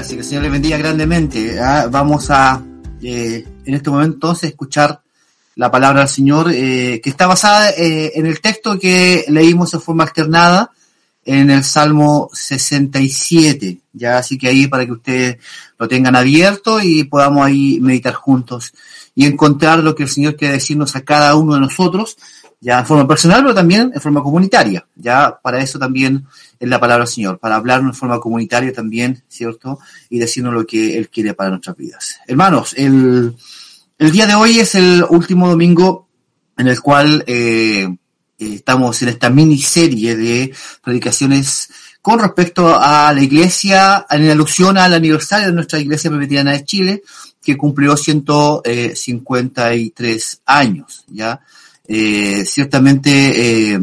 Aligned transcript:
Gracias, 0.00 0.16
que 0.16 0.22
el 0.22 0.26
Señor 0.28 0.44
le 0.44 0.48
bendiga 0.48 0.78
grandemente. 0.78 1.60
Ah, 1.60 1.86
vamos 1.90 2.30
a, 2.30 2.64
eh, 3.02 3.46
en 3.66 3.74
este 3.74 3.90
momento, 3.90 4.14
entonces, 4.14 4.48
escuchar 4.48 5.02
la 5.56 5.70
palabra 5.70 6.00
del 6.00 6.08
Señor, 6.08 6.50
eh, 6.50 7.02
que 7.04 7.10
está 7.10 7.26
basada 7.26 7.68
eh, 7.72 8.12
en 8.14 8.24
el 8.24 8.40
texto 8.40 8.78
que 8.78 9.26
leímos 9.28 9.74
en 9.74 9.82
forma 9.82 10.04
alternada 10.04 10.70
en 11.22 11.50
el 11.50 11.62
Salmo 11.64 12.30
67. 12.32 13.76
Ya, 13.92 14.16
así 14.16 14.38
que 14.38 14.48
ahí 14.48 14.68
para 14.68 14.86
que 14.86 14.92
ustedes 14.92 15.36
lo 15.78 15.86
tengan 15.86 16.16
abierto 16.16 16.80
y 16.80 17.04
podamos 17.04 17.44
ahí 17.44 17.78
meditar 17.82 18.14
juntos 18.14 18.72
y 19.14 19.26
encontrar 19.26 19.80
lo 19.80 19.94
que 19.94 20.04
el 20.04 20.08
Señor 20.08 20.34
quiere 20.34 20.54
decirnos 20.54 20.96
a 20.96 21.02
cada 21.02 21.36
uno 21.36 21.52
de 21.52 21.60
nosotros 21.60 22.16
ya 22.60 22.80
en 22.80 22.86
forma 22.86 23.08
personal, 23.08 23.42
pero 23.42 23.54
también 23.54 23.90
en 23.94 24.00
forma 24.00 24.22
comunitaria. 24.22 24.86
Ya 24.94 25.38
para 25.42 25.62
eso 25.62 25.78
también 25.78 26.26
es 26.58 26.68
la 26.68 26.78
palabra 26.78 27.04
del 27.04 27.12
Señor, 27.12 27.38
para 27.38 27.56
hablarnos 27.56 27.94
en 27.94 27.98
forma 27.98 28.20
comunitaria 28.20 28.72
también, 28.72 29.22
¿cierto? 29.28 29.78
Y 30.10 30.18
decirnos 30.18 30.52
lo 30.52 30.66
que 30.66 30.98
Él 30.98 31.08
quiere 31.08 31.34
para 31.34 31.50
nuestras 31.50 31.76
vidas. 31.76 32.16
Hermanos, 32.26 32.74
el, 32.76 33.34
el 33.98 34.12
día 34.12 34.26
de 34.26 34.34
hoy 34.34 34.60
es 34.60 34.74
el 34.74 35.04
último 35.08 35.48
domingo 35.48 36.06
en 36.58 36.68
el 36.68 36.80
cual 36.80 37.24
eh, 37.26 37.88
estamos 38.38 39.00
en 39.02 39.08
esta 39.08 39.30
miniserie 39.30 40.16
de 40.16 40.52
predicaciones 40.82 41.70
con 42.02 42.18
respecto 42.18 42.78
a 42.78 43.12
la 43.12 43.22
iglesia, 43.22 44.06
en 44.08 44.30
alusión 44.30 44.78
al 44.78 44.94
aniversario 44.94 45.48
de 45.48 45.52
nuestra 45.52 45.78
iglesia 45.78 46.08
presbiteriana 46.10 46.52
de 46.52 46.64
Chile, 46.64 47.02
que 47.42 47.56
cumplió 47.56 47.96
153 47.96 50.42
años, 50.46 51.04
¿ya? 51.08 51.40
Eh, 51.92 52.44
ciertamente 52.44 53.72
eh, 53.72 53.80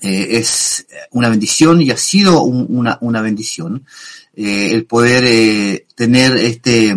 eh, 0.00 0.26
es 0.30 0.88
una 1.12 1.28
bendición 1.28 1.80
y 1.80 1.92
ha 1.92 1.96
sido 1.96 2.42
una, 2.42 2.98
una, 3.00 3.20
bendición 3.20 3.86
el 4.34 4.84
poder 4.86 5.84
tener 5.94 6.36
este, 6.36 6.96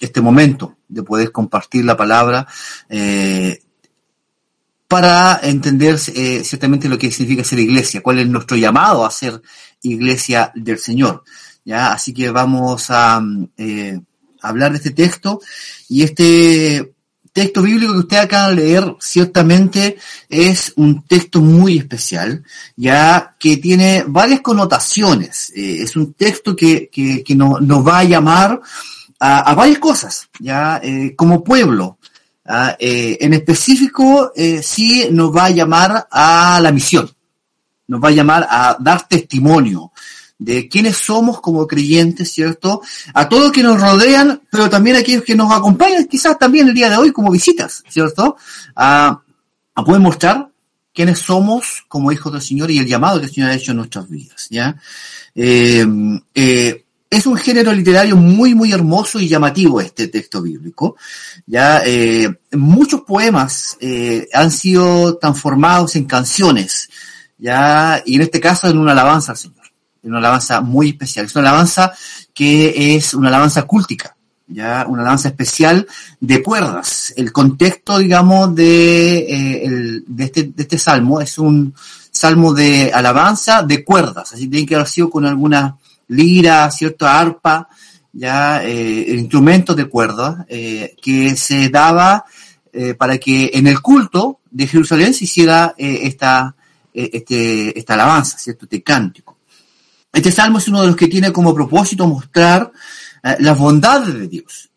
este 0.00 0.20
momento 0.20 0.78
de 0.88 1.04
poder 1.04 1.30
compartir 1.30 1.84
la 1.84 1.96
palabra 1.96 2.48
para 4.88 5.38
entender 5.44 5.96
ciertamente 6.00 6.88
lo 6.88 6.98
que 6.98 7.12
significa 7.12 7.44
ser 7.44 7.60
iglesia, 7.60 8.02
cuál 8.02 8.18
es 8.18 8.28
nuestro 8.28 8.56
llamado 8.56 9.06
a 9.06 9.12
ser 9.12 9.40
iglesia 9.82 10.50
del 10.56 10.78
Señor. 10.78 11.22
¿ya? 11.64 11.92
Así 11.92 12.12
que 12.12 12.30
vamos 12.30 12.90
a 12.90 13.22
hablar 14.42 14.72
de 14.72 14.78
este 14.78 14.90
texto 14.90 15.40
y 15.88 16.02
este 16.02 16.95
texto 17.36 17.60
bíblico 17.60 17.92
que 17.92 17.98
usted 17.98 18.16
acaba 18.16 18.48
de 18.48 18.56
leer 18.56 18.96
ciertamente 18.98 19.98
es 20.26 20.72
un 20.76 21.02
texto 21.02 21.42
muy 21.42 21.76
especial, 21.76 22.42
ya 22.76 23.36
que 23.38 23.58
tiene 23.58 24.04
varias 24.08 24.40
connotaciones. 24.40 25.52
Eh, 25.54 25.82
es 25.82 25.94
un 25.96 26.14
texto 26.14 26.56
que, 26.56 26.88
que, 26.88 27.34
nos, 27.34 27.86
va 27.86 27.98
a 27.98 28.04
llamar 28.04 28.58
a, 29.20 29.54
varias 29.54 29.78
cosas, 29.80 30.30
ya 30.40 30.80
eh, 30.82 31.14
como 31.14 31.44
pueblo. 31.44 31.98
Ah, 32.46 32.74
eh, 32.78 33.18
en 33.20 33.34
específico, 33.34 34.32
sí 34.62 35.08
nos 35.10 35.36
va 35.36 35.46
a 35.46 35.50
llamar 35.50 36.08
a 36.10 36.58
la 36.62 36.72
misión, 36.72 37.10
nos 37.86 38.02
va 38.02 38.08
a 38.08 38.12
llamar 38.12 38.46
a 38.48 38.78
dar 38.80 39.06
testimonio, 39.06 39.92
de 40.38 40.68
quiénes 40.68 40.96
somos 40.96 41.40
como 41.40 41.66
creyentes, 41.66 42.30
¿cierto? 42.32 42.82
A 43.14 43.28
todos 43.28 43.52
que 43.52 43.62
nos 43.62 43.80
rodean, 43.80 44.42
pero 44.50 44.68
también 44.68 44.96
a 44.96 45.00
aquellos 45.00 45.24
que 45.24 45.34
nos 45.34 45.52
acompañan, 45.52 46.06
quizás 46.06 46.38
también 46.38 46.68
el 46.68 46.74
día 46.74 46.90
de 46.90 46.96
hoy 46.96 47.12
como 47.12 47.30
visitas, 47.30 47.82
¿cierto? 47.88 48.36
A, 48.74 49.22
a 49.74 49.84
poder 49.84 50.00
mostrar 50.00 50.50
quiénes 50.96 51.18
somos 51.18 51.84
como 51.88 52.10
hijos 52.10 52.32
del 52.32 52.42
Señor 52.42 52.70
y 52.70 52.78
el 52.78 52.86
llamado 52.86 53.20
que 53.20 53.26
el 53.26 53.32
Señor 53.32 53.50
ha 53.50 53.54
hecho 53.54 53.72
en 53.72 53.76
nuestras 53.76 54.08
vidas, 54.08 54.46
¿ya? 54.50 54.76
Eh, 55.34 55.86
eh, 56.34 56.84
es 57.08 57.26
un 57.26 57.36
género 57.36 57.72
literario 57.72 58.16
muy, 58.16 58.54
muy 58.54 58.72
hermoso 58.72 59.20
y 59.20 59.28
llamativo 59.28 59.80
este 59.80 60.08
texto 60.08 60.42
bíblico. 60.42 60.96
Ya 61.46 61.82
eh, 61.84 62.28
muchos 62.52 63.02
poemas 63.02 63.78
han 64.32 64.50
sido 64.50 65.18
transformados 65.18 65.94
en 65.96 66.06
canciones, 66.06 66.88
ya 67.38 68.02
y 68.04 68.16
en 68.16 68.22
este 68.22 68.40
caso 68.40 68.68
en 68.68 68.78
una 68.78 68.92
alabanza 68.92 69.32
al 69.32 69.38
Señor 69.38 69.55
una 70.08 70.18
alabanza 70.18 70.60
muy 70.60 70.90
especial. 70.90 71.26
Es 71.26 71.36
una 71.36 71.48
alabanza 71.48 71.92
que 72.34 72.96
es 72.96 73.14
una 73.14 73.28
alabanza 73.28 73.62
cúltica, 73.62 74.16
ya 74.46 74.84
una 74.88 75.02
alabanza 75.02 75.28
especial 75.28 75.86
de 76.20 76.42
cuerdas. 76.42 77.12
El 77.16 77.32
contexto, 77.32 77.98
digamos, 77.98 78.54
de, 78.54 79.18
eh, 79.18 80.02
de, 80.06 80.24
este, 80.24 80.44
de 80.44 80.62
este 80.62 80.78
salmo 80.78 81.20
es 81.20 81.38
un 81.38 81.74
salmo 82.10 82.52
de 82.54 82.92
alabanza 82.92 83.62
de 83.62 83.84
cuerdas, 83.84 84.32
así 84.32 84.48
tiene 84.48 84.66
que 84.66 84.74
haber 84.74 84.88
sido 84.88 85.10
con 85.10 85.26
alguna 85.26 85.76
lira, 86.08 86.70
cierto 86.70 87.06
arpa, 87.06 87.68
ya 88.12 88.64
eh, 88.64 89.14
instrumentos 89.18 89.76
de 89.76 89.86
cuerda 89.86 90.46
eh, 90.48 90.94
que 91.02 91.36
se 91.36 91.68
daba 91.68 92.24
para 92.98 93.16
que 93.16 93.52
en 93.54 93.66
el 93.68 93.80
culto 93.80 94.40
de 94.50 94.66
Jerusalén 94.66 95.14
se 95.14 95.24
hiciera 95.24 95.74
esta, 95.78 96.54
este, 96.92 97.78
esta 97.78 97.94
alabanza, 97.94 98.36
cierto, 98.36 98.66
este 98.66 98.82
cántico. 98.82 99.35
Este 100.16 100.32
salmo 100.32 100.56
es 100.56 100.66
uno 100.68 100.80
de 100.80 100.86
los 100.86 100.96
que 100.96 101.08
tiene 101.08 101.30
como 101.30 101.54
propósito 101.54 102.06
mostrar 102.06 102.72
eh, 103.22 103.36
las 103.40 103.58
bondades 103.58 104.14
de 104.14 104.26
Dios, 104.26 104.70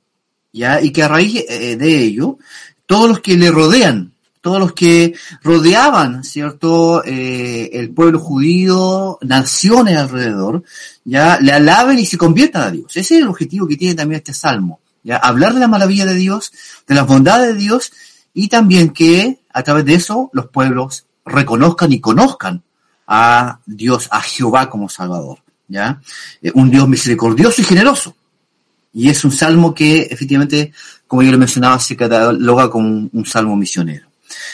¿ya? 0.52 0.82
Y 0.82 0.92
que 0.92 1.02
a 1.02 1.08
raíz 1.08 1.46
eh, 1.48 1.78
de 1.78 1.98
ello, 1.98 2.38
todos 2.86 3.08
los 3.08 3.22
que 3.22 3.38
le 3.38 3.50
rodean, 3.50 4.12
todos 4.42 4.60
los 4.60 4.74
que 4.74 5.16
rodeaban, 5.42 6.26
¿cierto?, 6.26 7.06
eh, 7.06 7.70
el 7.72 7.92
pueblo 7.92 8.20
judío, 8.20 9.18
naciones 9.22 9.96
alrededor, 9.96 10.66
ya 11.06 11.40
le 11.40 11.54
alaben 11.54 11.98
y 12.00 12.06
se 12.06 12.18
conviertan 12.18 12.64
a 12.64 12.72
Dios. 12.72 12.98
Ese 12.98 13.16
es 13.16 13.22
el 13.22 13.30
objetivo 13.30 13.66
que 13.66 13.78
tiene 13.78 13.96
también 13.96 14.18
este 14.18 14.34
salmo, 14.34 14.82
hablar 15.22 15.54
de 15.54 15.62
la 15.62 15.70
maravilla 15.70 16.06
de 16.06 16.16
Dios, 16.16 16.52
de 16.86 16.96
las 16.96 17.08
bondades 17.08 17.54
de 17.54 17.62
Dios 17.62 17.94
y 18.34 18.50
también 18.50 18.90
que 18.90 19.40
a 19.54 19.64
través 19.64 19.86
de 19.86 19.94
eso 19.94 20.30
los 20.34 20.48
pueblos 20.48 21.06
reconozcan 21.24 21.94
y 21.94 22.02
conozcan 22.02 22.62
a 23.12 23.60
Dios, 23.66 24.08
a 24.12 24.22
Jehová 24.22 24.70
como 24.70 24.88
Salvador, 24.88 25.40
¿ya? 25.68 26.00
Eh, 26.44 26.52
un 26.54 26.70
Dios 26.70 26.88
misericordioso 26.88 27.60
y 27.62 27.66
generoso. 27.66 28.16
Y 28.94 29.10
es 29.10 29.26
un 29.26 29.32
salmo 29.32 29.74
que 29.74 30.02
efectivamente, 30.02 30.72
como 31.08 31.24
yo 31.24 31.32
le 31.32 31.38
mencionaba, 31.38 31.80
se 31.80 31.98
cataloga 31.98 32.70
como 32.70 33.10
un, 33.12 33.26
salmo 33.26 33.56
misionero. 33.56 34.08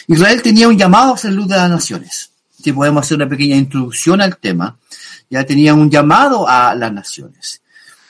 Israel 0.08 0.42
tenía 0.42 0.70
un 0.70 0.78
llamado 0.78 1.14
a 1.14 1.18
ser 1.18 1.34
luz 1.34 1.50
de 1.50 1.58
las 1.58 1.70
naciones. 1.70 2.32
Si 2.62 2.72
podemos 2.72 3.06
hacer 3.06 3.18
una 3.18 3.28
pequeña 3.28 3.58
introducción 3.58 4.22
al 4.22 4.38
tema, 4.38 4.78
ya 5.30 5.44
tenía 5.44 5.74
un 5.74 5.90
llamado 5.90 6.48
a 6.48 6.74
las 6.76 6.94
naciones, 6.94 7.62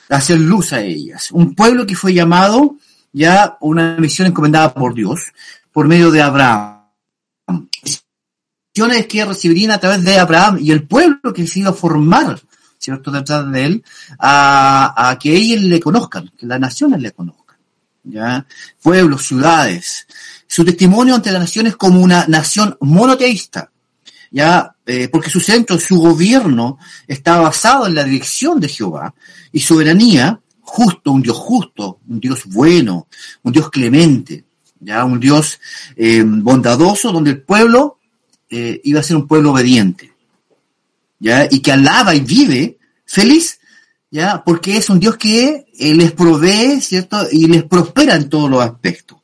a 0.08 0.16
hacer 0.16 0.38
luz 0.38 0.72
a 0.72 0.80
ellas. 0.80 1.32
Un 1.32 1.56
pueblo 1.56 1.86
que 1.86 1.96
fue 1.96 2.14
llamado 2.14 2.76
ya 3.12 3.56
una 3.60 3.96
misión 3.96 4.28
encomendada 4.28 4.72
por 4.72 4.94
Dios 4.94 5.20
por 5.72 5.88
medio 5.88 6.12
de 6.12 6.22
Abraham 6.22 6.76
que 9.08 9.24
recibirían 9.24 9.70
a 9.70 9.78
través 9.78 10.04
de 10.04 10.18
Abraham 10.18 10.58
y 10.60 10.70
el 10.70 10.86
pueblo 10.86 11.32
que 11.32 11.46
se 11.46 11.60
iba 11.60 11.70
a 11.70 11.74
formar, 11.74 12.38
¿cierto?, 12.78 13.10
detrás 13.10 13.50
de 13.50 13.64
él, 13.64 13.84
a, 14.18 15.16
que 15.20 15.34
ellos 15.34 15.62
le 15.62 15.80
conozcan, 15.80 16.30
que 16.36 16.46
las 16.46 16.60
naciones 16.60 17.00
le 17.00 17.12
conozcan, 17.12 17.56
¿ya? 18.04 18.46
Pueblos, 18.82 19.26
ciudades. 19.26 20.06
Su 20.46 20.64
testimonio 20.64 21.14
ante 21.14 21.32
las 21.32 21.40
naciones 21.40 21.76
como 21.76 22.00
una 22.00 22.26
nación 22.28 22.76
monoteísta, 22.80 23.70
¿ya? 24.30 24.74
Eh, 24.84 25.08
porque 25.08 25.30
su 25.30 25.40
centro, 25.40 25.80
su 25.80 25.98
gobierno 25.98 26.78
está 27.08 27.40
basado 27.40 27.86
en 27.86 27.94
la 27.94 28.04
dirección 28.04 28.60
de 28.60 28.68
Jehová 28.68 29.14
y 29.52 29.60
soberanía, 29.60 30.38
justo, 30.60 31.12
un 31.12 31.22
Dios 31.22 31.36
justo, 31.38 32.00
un 32.08 32.20
Dios 32.20 32.44
bueno, 32.44 33.08
un 33.42 33.52
Dios 33.52 33.70
clemente, 33.70 34.44
ya 34.80 35.04
un 35.04 35.18
Dios 35.18 35.58
eh, 35.96 36.22
bondadoso, 36.26 37.10
donde 37.10 37.30
el 37.30 37.42
pueblo 37.42 37.95
eh, 38.50 38.80
iba 38.84 39.00
a 39.00 39.02
ser 39.02 39.16
un 39.16 39.26
pueblo 39.26 39.52
obediente, 39.52 40.12
¿ya? 41.18 41.46
Y 41.50 41.60
que 41.60 41.72
alaba 41.72 42.14
y 42.14 42.20
vive 42.20 42.78
feliz, 43.04 43.58
¿ya? 44.10 44.42
Porque 44.44 44.76
es 44.76 44.88
un 44.90 45.00
Dios 45.00 45.16
que 45.16 45.66
eh, 45.78 45.94
les 45.94 46.12
provee, 46.12 46.80
¿cierto? 46.80 47.26
Y 47.30 47.46
les 47.46 47.64
prospera 47.64 48.14
en 48.14 48.28
todos 48.28 48.50
los 48.50 48.62
aspectos. 48.62 49.18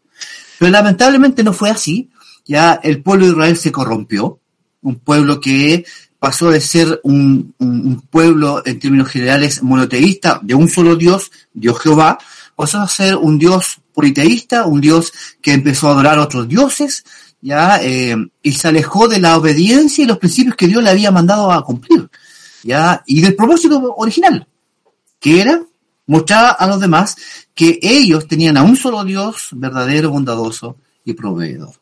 Pero 0.59 0.71
lamentablemente 0.71 1.43
no 1.43 1.53
fue 1.53 1.71
así, 1.71 2.11
ya 2.45 2.81
el 2.83 3.03
pueblo 3.03 3.27
de 3.27 3.33
Israel 3.33 3.57
se 3.57 3.73
corrompió, 3.73 4.41
un 4.83 4.97
pueblo 4.97 5.41
que 5.41 5.85
pasó 6.19 6.51
de 6.51 6.61
ser 6.61 7.01
un, 7.03 7.55
un, 7.59 8.01
pueblo 8.03 8.63
en 8.65 8.79
términos 8.79 9.09
generales 9.09 9.63
monoteísta, 9.63 10.41
de 10.43 10.55
un 10.55 10.69
solo 10.69 10.95
Dios, 10.95 11.33
Dios 11.53 11.81
Jehová, 11.81 12.19
pasó 12.55 12.79
a 12.79 12.89
ser 12.89 13.17
un 13.17 13.39
Dios 13.39 13.81
politeísta, 13.93 14.67
un 14.67 14.81
Dios 14.81 15.13
que 15.41 15.53
empezó 15.53 15.89
a 15.89 15.93
adorar 15.93 16.19
a 16.19 16.23
otros 16.23 16.49
dioses, 16.49 17.05
ya 17.43 17.83
eh, 17.83 18.17
y 18.41 18.53
se 18.53 18.69
alejó 18.69 19.09
de 19.09 19.21
la 19.21 19.37
obediencia 19.37 20.03
y 20.03 20.07
los 20.07 20.19
principios 20.19 20.57
que 20.57 20.69
Dios 20.69 20.83
le 20.83 20.91
había 20.91 21.11
mandado 21.11 21.53
a 21.53 21.63
cumplir, 21.65 22.09
ya 22.63 23.03
y 23.05 23.21
del 23.21 23.35
propósito 23.35 23.95
original, 23.97 24.47
que 25.21 25.41
era 25.41 25.61
mostrar 26.07 26.57
a 26.59 26.67
los 26.67 26.81
demás 26.81 27.17
que 27.55 27.79
ellos 27.83 28.27
tenían 28.29 28.57
a 28.57 28.63
un 28.63 28.77
solo 28.77 29.05
Dios 29.05 29.49
verdadero, 29.53 30.11
bondadoso 30.11 30.77
y 31.05 31.13
proveedor. 31.15 31.75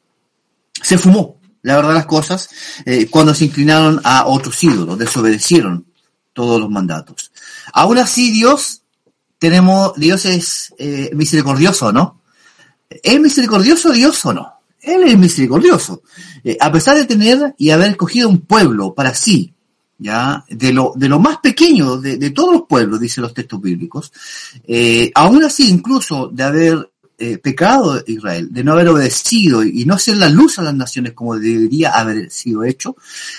Se 0.82 0.96
fumó, 0.96 1.38
la 1.62 1.76
verdad 1.76 1.94
las 1.94 2.06
cosas, 2.06 2.48
eh, 2.86 3.06
cuando 3.08 3.34
se 3.34 3.44
inclinaron 3.44 4.00
a 4.02 4.26
otros 4.26 4.62
ídolos, 4.64 4.98
desobedecieron 4.98 5.86
todos 6.32 6.58
los 6.58 6.70
mandatos. 6.70 7.32
Aún 7.72 7.98
así 7.98 8.30
Dios 8.30 8.82
tenemos, 9.38 9.94
Dios 9.96 10.24
es 10.24 10.74
eh, 10.78 11.10
misericordioso, 11.14 11.92
¿no? 11.92 12.22
¿Es 12.88 13.20
misericordioso 13.20 13.92
Dios 13.92 14.24
o 14.24 14.32
no? 14.32 14.59
Él 14.82 15.04
es 15.04 15.18
misericordioso. 15.18 16.02
Eh, 16.42 16.56
a 16.60 16.72
pesar 16.72 16.96
de 16.96 17.04
tener 17.04 17.54
y 17.58 17.70
haber 17.70 17.90
escogido 17.90 18.28
un 18.28 18.40
pueblo 18.40 18.94
para 18.94 19.14
sí, 19.14 19.52
ya, 19.98 20.44
de 20.48 20.72
lo, 20.72 20.94
de 20.96 21.08
lo 21.08 21.20
más 21.20 21.38
pequeño 21.38 21.98
de, 21.98 22.30
todos 22.30 22.52
los 22.52 22.62
pueblos, 22.66 23.00
dicen 23.00 23.22
los 23.22 23.34
textos 23.34 23.60
bíblicos, 23.60 24.12
eh, 24.66 25.10
aún 25.14 25.44
así, 25.44 25.68
incluso 25.68 26.28
de 26.28 26.42
haber 26.42 26.90
eh, 27.18 27.36
pecado 27.36 28.02
Israel, 28.06 28.48
de 28.50 28.64
no 28.64 28.72
haber 28.72 28.88
obedecido 28.88 29.62
y 29.62 29.84
no 29.84 29.98
ser 29.98 30.16
la 30.16 30.30
luz 30.30 30.58
a 30.58 30.62
las 30.62 30.74
naciones 30.74 31.12
como 31.12 31.36
debería 31.36 31.90
haber 31.90 32.30
sido 32.30 32.64
hecho, 32.64 32.96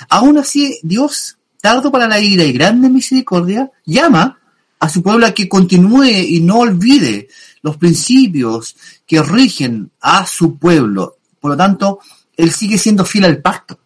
aún 0.08 0.38
así 0.38 0.78
Dios, 0.84 1.40
tardo 1.60 1.92
para 1.92 2.08
la 2.08 2.20
ira 2.20 2.44
y 2.44 2.54
grande 2.54 2.90
misericordia, 2.90 3.72
llama 3.84 4.38
a 4.80 4.88
su 4.88 5.02
pueblo 5.02 5.26
a 5.26 5.32
que 5.32 5.50
continúe 5.50 6.06
y 6.06 6.42
no 6.42 6.60
olvide 6.60 7.28
los 7.64 7.78
principios 7.78 8.76
que 9.08 9.22
rigen 9.22 9.92
a 10.00 10.26
su 10.26 10.58
pueblo. 10.58 11.18
Por 11.42 11.52
lo 11.52 11.58
tanto, 11.58 12.00
él 12.38 12.52
sigue 12.52 12.78
siendo 12.78 13.04
fiel 13.04 13.26
al 13.26 13.42
pacto. 13.42 13.80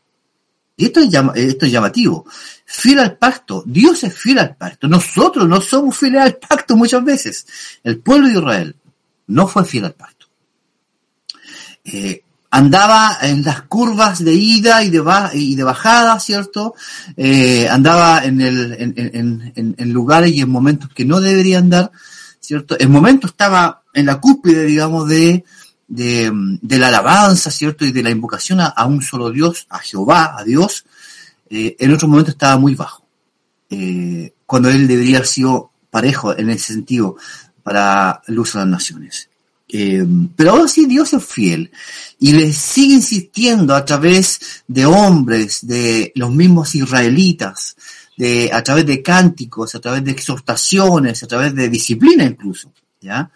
Y 0.78 0.86
esto 0.86 1.00
es, 1.00 1.08
esto 1.36 1.66
es 1.66 1.72
llamativo. 1.72 2.26
Fiel 2.66 3.00
al 3.00 3.18
pacto. 3.18 3.64
Dios 3.66 4.04
es 4.04 4.14
fiel 4.14 4.40
al 4.40 4.56
pacto. 4.58 4.88
Nosotros 4.88 5.48
no 5.48 5.62
somos 5.62 5.98
fieles 5.98 6.22
al 6.22 6.36
pacto 6.36 6.76
muchas 6.76 7.04
veces. 7.04 7.48
El 7.84 8.00
pueblo 8.00 8.28
de 8.28 8.34
Israel 8.34 8.76
no 9.28 9.48
fue 9.48 9.64
fiel 9.64 9.86
al 9.86 9.94
pacto. 9.94 10.28
Eh, 11.86 12.24
andaba 12.52 13.18
en 13.22 13.44
las 13.44 13.64
curvas 13.64 14.24
de 14.24 14.34
ida 14.34 14.84
y 14.84 14.90
de, 14.90 15.04
y 15.34 15.56
de 15.56 15.64
bajada, 15.64 16.20
¿cierto? 16.20 16.76
Eh, 17.16 17.68
andaba 17.70 18.24
en, 18.24 18.42
en, 18.42 19.94
lugares 19.94 20.32
y 20.32 20.42
en 20.42 20.50
momentos 20.50 20.90
que 20.94 21.06
no 21.06 21.20
debería 21.20 21.60
andar, 21.60 21.92
¿cierto? 22.40 22.78
En 22.80 22.92
momentos 22.92 23.32
estaba 23.32 23.84
en 23.94 24.06
la 24.06 24.20
cúspide, 24.20 24.64
digamos, 24.64 25.08
de, 25.08 25.44
de, 25.88 26.32
la 26.62 26.88
alabanza, 26.88 27.52
¿cierto? 27.52 27.86
Y 27.86 27.92
de 27.92 28.04
la 28.04 28.10
invocación 28.10 28.60
a, 28.62 28.86
un 28.86 29.02
solo 29.02 29.32
Dios, 29.32 29.68
a 29.70 29.80
Jehová, 29.80 30.36
a 30.38 30.44
Dios. 30.44 30.86
Eh, 31.50 31.76
en 31.80 31.94
otro 31.94 32.08
momento 32.08 32.32
estaba 32.32 32.58
muy 32.58 32.76
bajo. 32.76 33.06
cuando 34.46 34.70
él 34.70 34.88
debería 34.88 35.18
haber 35.18 35.28
sido 35.28 35.72
parejo 35.90 36.38
en 36.38 36.50
ese 36.50 36.74
sentido 36.74 37.18
para 37.64 38.22
uso 38.28 38.60
de 38.60 38.66
las 38.66 38.72
naciones. 38.72 39.30
Eh, 39.68 40.06
pero 40.36 40.52
aún 40.52 40.66
así 40.66 40.86
Dios 40.86 41.12
es 41.14 41.26
fiel 41.26 41.72
y 42.20 42.34
le 42.34 42.54
sigue 42.54 42.96
insistiendo 42.96 43.74
a 43.74 43.84
través 43.84 44.64
de 44.68 44.86
hombres, 44.86 45.66
de 45.66 46.12
los 46.16 46.32
mismos 46.32 46.76
israelitas, 46.76 47.76
de, 48.16 48.52
a 48.54 48.64
través 48.64 48.86
de 48.86 49.02
cánticos, 49.02 49.74
a 49.74 49.80
través 49.80 50.04
de 50.04 50.12
exhortaciones, 50.12 51.24
a 51.24 51.28
través 51.28 51.56
de 51.56 51.68
disciplina 51.68 52.24
incluso, 52.24 52.72
¿ya? 53.02 53.32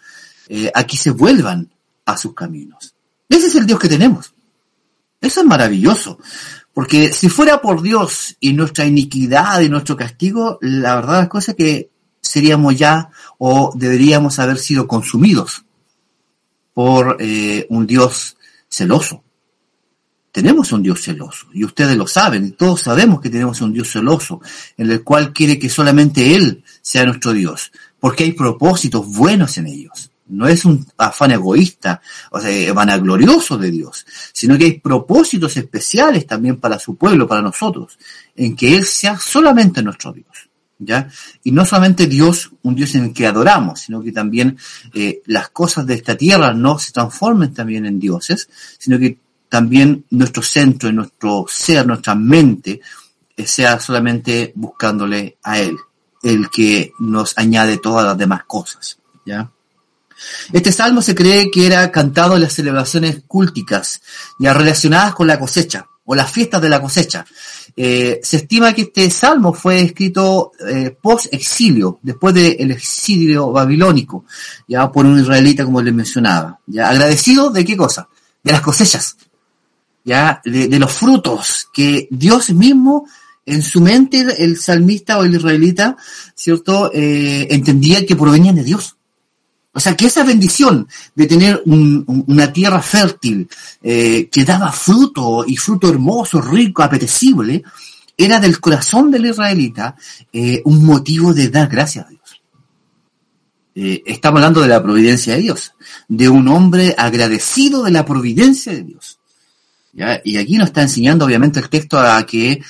Eh, 0.48 0.70
se 0.96 1.10
vuelvan 1.10 1.68
a 2.04 2.16
sus 2.16 2.34
caminos. 2.34 2.94
Ese 3.28 3.46
es 3.46 3.54
el 3.54 3.66
Dios 3.66 3.78
que 3.78 3.88
tenemos. 3.88 4.34
Eso 5.20 5.40
es 5.40 5.46
maravilloso. 5.46 6.18
Porque 6.72 7.12
si 7.12 7.28
fuera 7.28 7.60
por 7.60 7.82
Dios 7.82 8.36
y 8.40 8.52
nuestra 8.52 8.86
iniquidad 8.86 9.60
y 9.60 9.68
nuestro 9.68 9.96
castigo, 9.96 10.58
la 10.60 10.96
verdad 10.96 11.22
es 11.22 11.28
cosa 11.28 11.54
que 11.54 11.90
seríamos 12.20 12.76
ya 12.76 13.10
o 13.38 13.72
deberíamos 13.74 14.38
haber 14.38 14.58
sido 14.58 14.86
consumidos 14.86 15.64
por 16.72 17.16
eh, 17.20 17.66
un 17.70 17.86
Dios 17.86 18.36
celoso. 18.68 19.24
Tenemos 20.32 20.70
un 20.72 20.82
Dios 20.82 21.02
celoso, 21.02 21.48
y 21.52 21.64
ustedes 21.64 21.96
lo 21.96 22.06
saben, 22.06 22.46
y 22.46 22.50
todos 22.52 22.82
sabemos 22.82 23.20
que 23.20 23.30
tenemos 23.30 23.60
un 23.62 23.72
Dios 23.72 23.90
celoso, 23.90 24.40
en 24.76 24.88
el 24.88 25.02
cual 25.02 25.32
quiere 25.32 25.58
que 25.58 25.68
solamente 25.68 26.36
Él 26.36 26.62
sea 26.80 27.04
nuestro 27.04 27.32
Dios, 27.32 27.72
porque 27.98 28.22
hay 28.22 28.32
propósitos 28.32 29.08
buenos 29.08 29.58
en 29.58 29.66
ellos. 29.66 30.09
No 30.30 30.48
es 30.48 30.64
un 30.64 30.86
afán 30.96 31.32
egoísta, 31.32 32.00
o 32.30 32.40
sea, 32.40 32.72
vanaglorioso 32.72 33.58
de 33.58 33.70
Dios, 33.70 34.06
sino 34.32 34.56
que 34.56 34.64
hay 34.64 34.80
propósitos 34.80 35.56
especiales 35.56 36.26
también 36.26 36.56
para 36.56 36.78
su 36.78 36.96
pueblo, 36.96 37.26
para 37.26 37.42
nosotros, 37.42 37.98
en 38.36 38.56
que 38.56 38.76
Él 38.76 38.84
sea 38.84 39.18
solamente 39.18 39.82
nuestro 39.82 40.12
Dios. 40.12 40.50
¿ya? 40.80 41.08
Y 41.44 41.52
no 41.52 41.64
solamente 41.64 42.06
Dios, 42.06 42.50
un 42.62 42.74
Dios 42.74 42.94
en 42.94 43.04
el 43.04 43.12
que 43.12 43.26
adoramos, 43.26 43.80
sino 43.80 44.02
que 44.02 44.12
también 44.12 44.56
eh, 44.94 45.22
las 45.26 45.50
cosas 45.50 45.86
de 45.86 45.94
esta 45.94 46.16
tierra 46.16 46.52
no 46.52 46.78
se 46.78 46.92
transformen 46.92 47.54
también 47.54 47.86
en 47.86 48.00
dioses, 48.00 48.48
sino 48.78 48.98
que 48.98 49.18
también 49.48 50.04
nuestro 50.10 50.42
centro, 50.42 50.90
nuestro 50.92 51.44
ser, 51.48 51.86
nuestra 51.86 52.14
mente, 52.14 52.80
eh, 53.36 53.46
sea 53.46 53.78
solamente 53.78 54.52
buscándole 54.54 55.36
a 55.42 55.58
Él, 55.58 55.76
el 56.22 56.48
que 56.50 56.92
nos 56.98 57.36
añade 57.36 57.78
todas 57.78 58.04
las 58.04 58.16
demás 58.16 58.44
cosas, 58.44 58.98
¿ya? 59.26 59.50
Este 60.52 60.72
salmo 60.72 61.02
se 61.02 61.14
cree 61.14 61.50
que 61.50 61.66
era 61.66 61.90
cantado 61.90 62.36
en 62.36 62.42
las 62.42 62.52
celebraciones 62.52 63.22
cúlticas, 63.26 64.00
ya 64.38 64.52
relacionadas 64.52 65.14
con 65.14 65.26
la 65.26 65.38
cosecha, 65.38 65.86
o 66.04 66.14
las 66.14 66.30
fiestas 66.30 66.60
de 66.60 66.68
la 66.68 66.82
cosecha, 66.82 67.24
eh, 67.76 68.20
se 68.22 68.38
estima 68.38 68.72
que 68.72 68.82
este 68.82 69.08
salmo 69.10 69.52
fue 69.52 69.80
escrito 69.80 70.52
eh, 70.68 70.96
post-exilio, 71.00 72.00
después 72.02 72.34
del 72.34 72.72
exilio 72.72 73.52
babilónico, 73.52 74.24
ya 74.66 74.90
por 74.90 75.06
un 75.06 75.20
israelita 75.20 75.64
como 75.64 75.80
les 75.80 75.94
mencionaba. 75.94 76.58
Ya 76.66 76.88
agradecido 76.88 77.50
de 77.50 77.64
qué 77.64 77.76
cosa? 77.76 78.08
De 78.42 78.52
las 78.52 78.60
cosechas, 78.60 79.16
ya 80.04 80.40
de, 80.44 80.78
los 80.78 80.92
frutos 80.92 81.68
que 81.72 82.08
Dios 82.10 82.50
mismo 82.50 83.06
en 83.46 83.62
su 83.62 83.80
mente 83.80 84.26
el 84.42 84.58
salmista 84.58 85.18
o 85.18 85.24
el 85.24 85.34
israelita, 85.34 85.96
cierto, 86.34 86.90
eh, 86.92 87.48
entendía 87.50 88.04
que 88.04 88.16
provenían 88.16 88.56
de 88.56 88.64
Dios. 88.64 88.96
O 89.72 89.78
sea, 89.78 89.96
que 89.96 90.06
esa 90.06 90.24
bendición 90.24 90.88
de 91.14 91.26
tener 91.26 91.62
una 91.64 92.52
tierra 92.52 92.82
fértil 92.82 93.48
eh, 93.82 94.28
que 94.30 94.44
daba 94.44 94.72
fruto 94.72 95.44
y 95.46 95.56
fruto 95.56 95.88
hermoso, 95.88 96.40
rico, 96.40 96.82
apetecible, 96.82 97.62
era 98.16 98.40
del 98.40 98.58
corazón 98.60 99.12
del 99.12 99.26
israelita 99.26 99.94
eh, 100.32 100.60
un 100.64 100.84
motivo 100.84 101.32
de 101.32 101.48
dar 101.50 101.68
gracias 101.68 102.06
a 102.06 102.08
Dios. 102.08 102.42
Eh, 103.76 104.02
estamos 104.06 104.38
hablando 104.38 104.60
de 104.60 104.68
la 104.68 104.82
providencia 104.82 105.36
de 105.36 105.42
Dios, 105.42 105.72
de 106.08 106.28
un 106.28 106.48
hombre 106.48 106.94
agradecido 106.98 107.84
de 107.84 107.92
la 107.92 108.04
providencia 108.04 108.72
de 108.72 108.82
Dios. 108.82 109.18
Y 110.24 110.36
aquí 110.36 110.56
nos 110.56 110.68
está 110.68 110.82
enseñando 110.82 111.24
obviamente 111.24 111.60
el 111.60 111.68
texto 111.68 111.98
a 111.98 112.24
que 112.24 112.62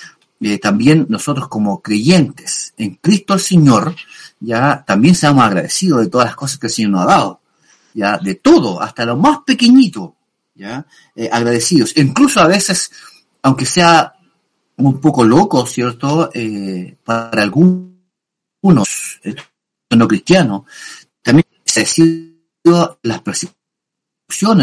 también 0.61 1.07
nosotros 1.11 1.49
como 1.49 1.83
creyentes 1.83 2.73
en 2.79 2.95
Cristo 2.95 3.35
el 3.35 3.41
Señor, 3.41 3.95
ya 4.41 4.85
también 4.87 5.15
seamos 5.15 5.45
agradecidos 5.45 6.01
de 6.01 6.09
todas 6.09 6.27
las 6.29 6.37
cosas 6.37 6.59
que 6.59 6.67
el 6.67 6.73
Señor 6.73 6.91
nos 6.93 7.03
ha 7.03 7.07
dado, 7.07 7.41
ya 7.95 8.19
de 8.19 8.35
todo, 8.37 8.81
hasta 8.83 9.05
lo 9.05 9.17
más 9.17 9.41
pequeñito, 9.47 10.17
ya 10.55 10.87
eh, 11.15 11.29
agradecidos. 11.31 11.97
Incluso 11.97 12.41
a 12.41 12.49
veces, 12.49 12.91
aunque 13.43 13.67
sea 13.67 14.15
un 14.77 15.01
poco 15.01 15.25
loco, 15.25 15.67
¿cierto? 15.67 16.31
Eh, 16.33 16.97
para 17.05 17.43
algunos 17.43 17.91
no 18.63 20.09
cristianos, 20.09 20.63
también 21.23 21.47
se 21.65 21.83
ha 21.83 21.87
sido 21.87 22.99
las 23.03 23.21
persecuciones 23.21 23.60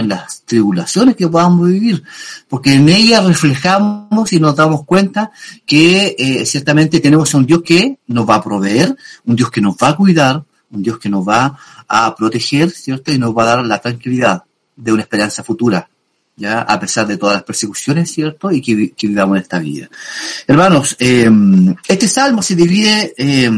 las 0.08 0.44
tribulaciones 0.44 1.16
que 1.16 1.28
podamos 1.28 1.68
vivir, 1.68 2.04
porque 2.48 2.74
en 2.74 2.90
ellas 2.90 3.26
reflejamos 3.26 4.32
y 4.34 4.40
nos 4.40 4.56
damos 4.56 4.86
cuenta 4.86 5.32
que 5.66 6.16
eh, 6.18 6.46
ciertamente 6.46 7.00
tenemos 7.00 7.34
a 7.34 7.38
un 7.38 7.46
Dios 7.46 7.62
que 7.64 8.00
nos 8.08 8.28
va 8.30 8.36
a 8.36 8.44
proveer, 8.44 8.96
un 9.26 9.36
Dios 9.36 9.52
que 9.52 9.62
nos 9.62 9.76
va 9.76 9.90
a 9.90 9.96
cuidar, 9.96 10.44
un 10.72 10.84
Dios 10.84 11.00
que 11.00 11.10
nos 11.10 11.28
va 11.28 11.58
a 11.88 12.16
proteger, 12.16 12.72
¿cierto? 12.72 13.12
Y 13.12 13.18
nos 13.18 13.36
va 13.36 13.44
a 13.44 13.46
dar 13.46 13.66
la 13.66 13.80
tranquilidad 13.80 14.44
de 14.76 14.92
una 14.92 15.04
esperanza 15.04 15.44
futura, 15.44 15.90
ya 16.36 16.62
a 16.62 16.80
pesar 16.80 17.08
de 17.08 17.18
todas 17.18 17.36
las 17.36 17.44
persecuciones, 17.44 18.12
¿cierto? 18.12 18.52
Y 18.52 18.62
que, 18.62 19.08
vivamos 19.08 19.38
en 19.38 19.42
esta 19.42 19.60
vida. 19.60 19.90
Hermanos, 20.46 20.96
eh, 21.00 21.30
este 21.88 22.08
salmo 22.08 22.42
se 22.42 22.56
divide 22.56 23.14
eh, 23.18 23.50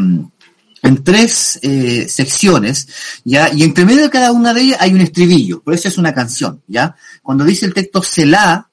en 0.82 1.04
tres 1.04 1.60
eh, 1.62 2.08
secciones, 2.08 2.88
¿ya? 3.24 3.52
Y 3.54 3.64
entre 3.64 3.86
medio 3.86 4.04
de 4.04 4.10
cada 4.10 4.32
una 4.32 4.54
de 4.54 4.62
ellas 4.62 4.78
hay 4.80 4.94
un 4.94 5.02
estribillo, 5.02 5.62
por 5.62 5.74
eso 5.74 5.88
es 5.88 5.98
una 5.98 6.14
canción, 6.14 6.62
¿ya? 6.68 6.96
Cuando 7.22 7.44
dice 7.44 7.66
el 7.66 7.74
texto 7.74 8.02
Selah, 8.02 8.70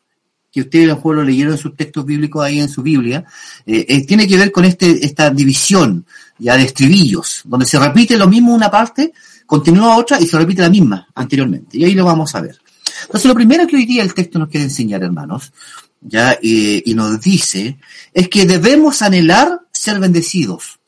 que 0.51 0.63
ustedes 0.63 0.91
a 0.91 0.99
lo 1.05 1.23
leyeron 1.23 1.53
en 1.53 1.59
sus 1.59 1.77
textos 1.77 2.07
bíblicos 2.07 2.43
ahí 2.43 2.61
en 2.61 2.69
su 2.69 2.83
Biblia, 2.83 3.25
eh, 3.67 3.85
eh, 3.89 4.07
tiene 4.07 4.27
que 4.27 4.39
ver 4.39 4.51
con 4.51 4.65
este, 4.65 5.05
esta 5.05 5.31
división, 5.31 6.07
ya, 6.39 6.57
de 6.57 6.65
estribillos, 6.65 7.43
donde 7.45 7.67
se 7.67 7.79
repite 7.79 8.17
lo 8.17 8.27
mismo 8.27 8.55
una 8.55 8.71
parte, 8.71 9.13
continúa 9.45 9.97
otra 9.97 10.21
y 10.21 10.27
se 10.27 10.39
repite 10.39 10.63
la 10.63 10.71
misma 10.71 11.09
anteriormente. 11.15 11.77
Y 11.77 11.85
ahí 11.85 11.95
lo 11.95 12.05
vamos 12.05 12.35
a 12.35 12.41
ver. 12.41 12.59
Entonces, 13.03 13.29
lo 13.29 13.35
primero 13.35 13.67
que 13.67 13.77
hoy 13.77 13.85
día 13.85 14.03
el 14.03 14.15
texto 14.15 14.39
nos 14.39 14.49
quiere 14.49 14.65
enseñar, 14.65 15.03
hermanos, 15.03 15.53
ya, 16.01 16.39
y 16.41 16.95
nos 16.95 17.21
dice, 17.21 17.79
es 18.15 18.29
que 18.29 18.47
debemos 18.47 19.03
anhelar 19.03 19.61
ser 19.73 19.99
bendecidos 19.99 20.79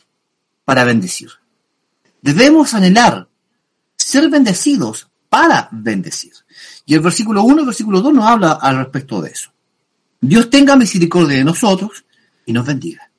para 0.68 0.84
bendecir. 0.84 1.30
Debemos 2.20 2.74
anhelar 2.74 3.26
ser 3.96 4.28
bendecidos 4.28 5.08
para 5.30 5.66
bendecir. 5.72 6.34
Y 6.84 6.92
el 6.92 7.00
versículo 7.00 7.42
1 7.42 7.56
y 7.56 7.60
el 7.60 7.64
versículo 7.64 8.02
2 8.02 8.12
nos 8.12 8.26
habla 8.26 8.52
al 8.52 8.76
respecto 8.76 9.22
de 9.22 9.30
eso. 9.30 9.50
Dios 10.20 10.50
tenga 10.50 10.76
misericordia 10.76 11.38
de 11.38 11.44
nosotros 11.44 12.04
y 12.44 12.52
nos 12.52 12.66
bendiga. 12.66 13.10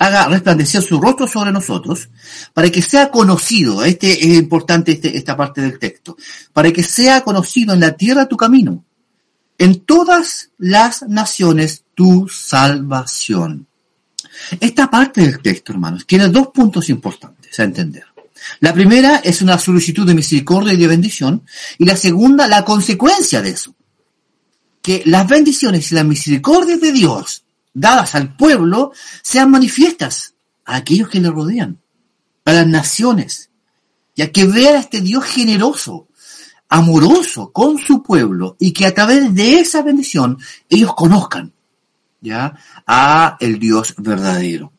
haga 0.00 0.28
resplandecer 0.28 0.82
su 0.82 1.00
rostro 1.00 1.26
sobre 1.26 1.50
nosotros, 1.50 2.10
para 2.52 2.68
que 2.68 2.82
sea 2.82 3.10
conocido, 3.10 3.82
este 3.84 4.12
es 4.12 4.36
importante 4.36 4.92
este, 4.92 5.16
esta 5.16 5.34
parte 5.34 5.62
del 5.62 5.78
texto, 5.78 6.18
para 6.52 6.70
que 6.72 6.82
sea 6.82 7.22
conocido 7.22 7.72
en 7.72 7.80
la 7.80 7.96
tierra 7.96 8.28
tu 8.28 8.36
camino, 8.36 8.84
en 9.56 9.80
todas 9.86 10.50
las 10.58 11.04
naciones 11.08 11.84
tu 11.94 12.28
salvación. 12.28 13.66
Esta 14.60 14.90
parte 14.90 15.20
del 15.20 15.40
texto, 15.40 15.72
hermanos, 15.72 16.06
tiene 16.06 16.28
dos 16.28 16.48
puntos 16.48 16.88
importantes 16.88 17.58
a 17.58 17.64
entender. 17.64 18.04
La 18.60 18.72
primera 18.72 19.16
es 19.18 19.42
una 19.42 19.58
solicitud 19.58 20.06
de 20.06 20.14
misericordia 20.14 20.72
y 20.72 20.76
de 20.76 20.86
bendición, 20.86 21.44
y 21.78 21.84
la 21.84 21.96
segunda, 21.96 22.48
la 22.48 22.64
consecuencia 22.64 23.40
de 23.40 23.50
eso. 23.50 23.74
Que 24.80 25.02
las 25.06 25.28
bendiciones 25.28 25.92
y 25.92 25.94
las 25.94 26.04
misericordias 26.04 26.80
de 26.80 26.92
Dios 26.92 27.44
dadas 27.72 28.14
al 28.14 28.36
pueblo 28.36 28.92
sean 29.22 29.50
manifiestas 29.50 30.34
a 30.64 30.76
aquellos 30.76 31.08
que 31.08 31.20
le 31.20 31.30
rodean, 31.30 31.80
a 32.44 32.52
las 32.52 32.66
naciones, 32.66 33.50
y 34.14 34.22
a 34.22 34.32
que 34.32 34.44
vean 34.44 34.76
a 34.76 34.80
este 34.80 35.00
Dios 35.00 35.24
generoso, 35.24 36.08
amoroso 36.68 37.52
con 37.52 37.78
su 37.78 38.02
pueblo, 38.02 38.56
y 38.58 38.72
que 38.72 38.86
a 38.86 38.94
través 38.94 39.34
de 39.34 39.60
esa 39.60 39.82
bendición 39.82 40.38
ellos 40.68 40.94
conozcan 40.94 41.52
ya 42.22 42.54
a 42.86 43.36
el 43.40 43.58
Dios 43.58 43.94
verdadero. 43.98 44.72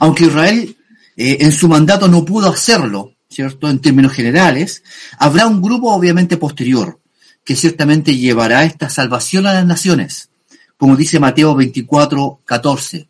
Aunque 0.00 0.24
Israel 0.24 0.76
eh, 1.16 1.38
en 1.40 1.52
su 1.52 1.68
mandato 1.68 2.08
no 2.08 2.24
pudo 2.24 2.48
hacerlo, 2.48 3.12
¿cierto? 3.28 3.68
En 3.68 3.80
términos 3.80 4.12
generales, 4.12 4.82
habrá 5.18 5.46
un 5.46 5.60
grupo 5.60 5.92
obviamente 5.92 6.36
posterior 6.36 6.98
que 7.44 7.56
ciertamente 7.56 8.16
llevará 8.16 8.64
esta 8.64 8.88
salvación 8.88 9.46
a 9.46 9.52
las 9.52 9.66
naciones. 9.66 10.30
Como 10.78 10.96
dice 10.96 11.20
Mateo 11.20 11.54
24, 11.54 12.40
14, 12.44 13.08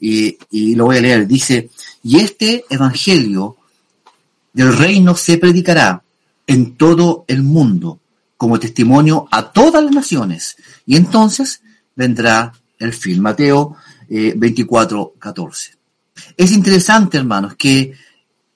y, 0.00 0.38
y 0.50 0.74
lo 0.74 0.86
voy 0.86 0.98
a 0.98 1.00
leer, 1.00 1.26
dice, 1.26 1.70
y 2.02 2.18
este 2.20 2.64
evangelio 2.70 3.56
del 4.52 4.76
reino 4.76 5.16
se 5.16 5.38
predicará 5.38 6.02
en 6.46 6.76
todo 6.76 7.24
el 7.28 7.42
mundo 7.42 8.00
como 8.36 8.58
testimonio 8.58 9.28
a 9.30 9.52
todas 9.52 9.82
las 9.82 9.92
naciones, 9.92 10.56
y 10.86 10.96
entonces 10.96 11.62
vendrá 11.94 12.52
el 12.82 12.92
fin. 12.92 13.20
Mateo 13.20 13.76
24, 14.08 15.12
eh, 15.14 15.18
14. 15.18 15.72
Es 16.36 16.52
interesante, 16.52 17.18
hermanos, 17.18 17.54
que 17.56 17.92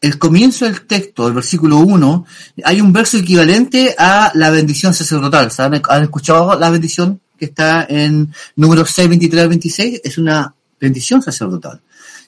el 0.01 0.19
comienzo 0.19 0.67
del 0.67 0.83
texto, 0.83 1.27
el 1.27 1.35
versículo 1.35 1.79
1, 1.79 2.27
hay 2.65 2.81
un 2.81 2.93
verso 2.93 3.17
equivalente 3.17 3.95
a 3.99 4.31
la 4.35 4.51
bendición 4.51 4.93
sacerdotal. 4.93 5.51
¿Han 5.89 6.03
escuchado 6.03 6.59
la 6.59 6.71
bendición 6.71 7.21
que 7.37 7.47
está 7.47 7.87
en 7.89 8.33
número 8.57 8.85
6, 8.85 9.09
23 9.09 9.49
26, 9.49 10.01
es 10.03 10.19
una 10.19 10.55
bendición 10.81 11.23
sacerdotal. 11.23 11.81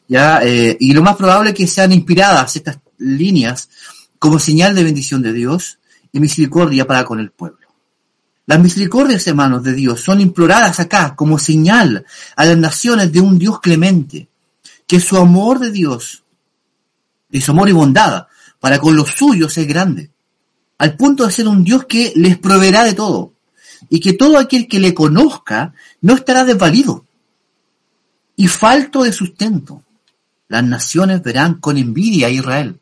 ¿ya? 0.06 0.40
Eh, 0.42 0.76
y 0.78 0.92
lo 0.92 1.02
más 1.02 1.16
probable 1.16 1.50
es 1.50 1.56
que 1.56 1.66
sean 1.66 1.92
inspiradas 1.92 2.56
estas 2.56 2.78
líneas 2.98 3.68
como 4.18 4.38
señal 4.38 4.74
de 4.74 4.84
bendición 4.84 5.22
de 5.22 5.32
Dios 5.32 5.78
y 6.12 6.20
misericordia 6.20 6.86
para 6.86 7.04
con 7.04 7.20
el 7.20 7.30
pueblo. 7.30 7.57
Las 8.48 8.60
misericordias, 8.60 9.26
hermanos, 9.26 9.62
de 9.62 9.74
Dios 9.74 10.00
son 10.00 10.22
imploradas 10.22 10.80
acá 10.80 11.14
como 11.14 11.38
señal 11.38 12.06
a 12.34 12.46
las 12.46 12.56
naciones 12.56 13.12
de 13.12 13.20
un 13.20 13.38
Dios 13.38 13.60
clemente, 13.60 14.26
que 14.86 15.00
su 15.00 15.18
amor 15.18 15.58
de 15.58 15.70
Dios, 15.70 16.24
y 17.30 17.42
su 17.42 17.50
amor 17.50 17.68
y 17.68 17.72
bondad 17.72 18.26
para 18.58 18.78
con 18.78 18.96
los 18.96 19.10
suyos 19.10 19.58
es 19.58 19.68
grande, 19.68 20.10
al 20.78 20.96
punto 20.96 21.26
de 21.26 21.32
ser 21.32 21.46
un 21.46 21.62
Dios 21.62 21.84
que 21.84 22.14
les 22.16 22.38
proveerá 22.38 22.84
de 22.84 22.94
todo, 22.94 23.34
y 23.90 24.00
que 24.00 24.14
todo 24.14 24.38
aquel 24.38 24.66
que 24.66 24.80
le 24.80 24.94
conozca 24.94 25.74
no 26.00 26.14
estará 26.14 26.46
desvalido 26.46 27.04
y 28.34 28.48
falto 28.48 29.02
de 29.02 29.12
sustento. 29.12 29.82
Las 30.48 30.64
naciones 30.64 31.22
verán 31.22 31.60
con 31.60 31.76
envidia 31.76 32.28
a 32.28 32.30
Israel. 32.30 32.80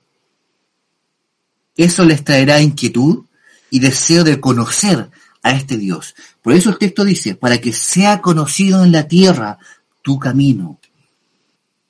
Eso 1.77 2.05
les 2.05 2.23
traerá 2.23 2.61
inquietud 2.61 3.25
y 3.69 3.81
deseo 3.81 4.23
de 4.23 4.41
conocer 4.41 5.11
a 5.47 5.53
este 5.53 5.77
Dios. 5.77 6.17
Por 6.43 6.55
eso 6.55 6.71
el 6.71 6.79
texto 6.79 7.05
dice, 7.05 7.37
para 7.37 7.59
que 7.59 7.73
sea 7.73 8.21
conocido 8.21 8.83
en 8.83 8.91
la 8.91 9.07
tierra 9.07 9.59
tu 10.03 10.19
camino. 10.19 10.81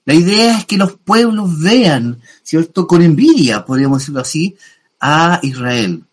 La 0.04 0.12
idea 0.12 0.58
es 0.58 0.66
que 0.66 0.76
los 0.76 0.92
pueblos 0.92 1.58
vean, 1.58 2.20
¿cierto? 2.42 2.86
Con 2.86 3.00
envidia, 3.00 3.64
podríamos 3.64 4.00
decirlo 4.00 4.20
así, 4.20 4.56
a 5.00 5.40
Israel 5.42 6.04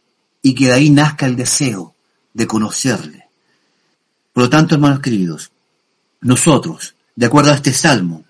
y 0.42 0.56
que 0.56 0.68
de 0.68 0.74
ahí 0.74 0.90
nazca 0.90 1.26
el 1.26 1.36
deseo 1.36 1.94
de 2.34 2.48
conocerle. 2.48 3.26
Por 4.32 4.44
lo 4.44 4.50
tanto, 4.50 4.76
hermanos 4.76 5.02
queridos, 5.02 5.52
nosotros, 6.22 6.96
de 7.14 7.26
acuerdo 7.26 7.52
a 7.52 7.56
este 7.56 7.74
salmo, 7.74 8.24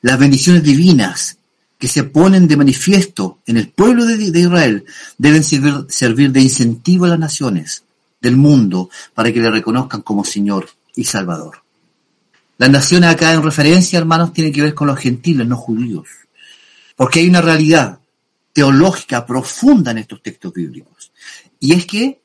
las 0.00 0.18
bendiciones 0.18 0.62
divinas 0.62 1.36
que 1.78 1.86
se 1.86 2.04
ponen 2.04 2.48
de 2.48 2.56
manifiesto 2.56 3.40
en 3.46 3.58
el 3.58 3.68
pueblo 3.68 4.06
de, 4.06 4.14
Israel 4.16 4.86
deben 5.18 5.44
servir, 5.44 5.86
servir 5.90 6.32
de 6.32 6.40
incentivo 6.40 7.04
a 7.04 7.08
las 7.08 7.18
naciones 7.18 7.84
del 8.22 8.36
mundo 8.36 8.88
para 9.12 9.32
que 9.32 9.40
le 9.40 9.50
reconozcan 9.50 10.00
como 10.00 10.24
Señor 10.24 10.70
y 10.94 11.04
Salvador. 11.04 11.62
Las 12.56 12.70
naciones 12.70 13.10
acá 13.10 13.32
en 13.32 13.42
referencia, 13.42 13.98
hermanos, 13.98 14.32
tienen 14.32 14.52
que 14.52 14.62
ver 14.62 14.74
con 14.74 14.86
los 14.86 14.98
gentiles, 14.98 15.46
no 15.46 15.56
judíos. 15.56 16.08
Porque 16.94 17.20
hay 17.20 17.28
una 17.28 17.40
realidad 17.40 17.98
teológica 18.52 19.26
profunda 19.26 19.90
en 19.90 19.98
estos 19.98 20.22
textos 20.22 20.52
bíblicos. 20.52 21.10
Y 21.58 21.74
es 21.74 21.86
que 21.86 22.20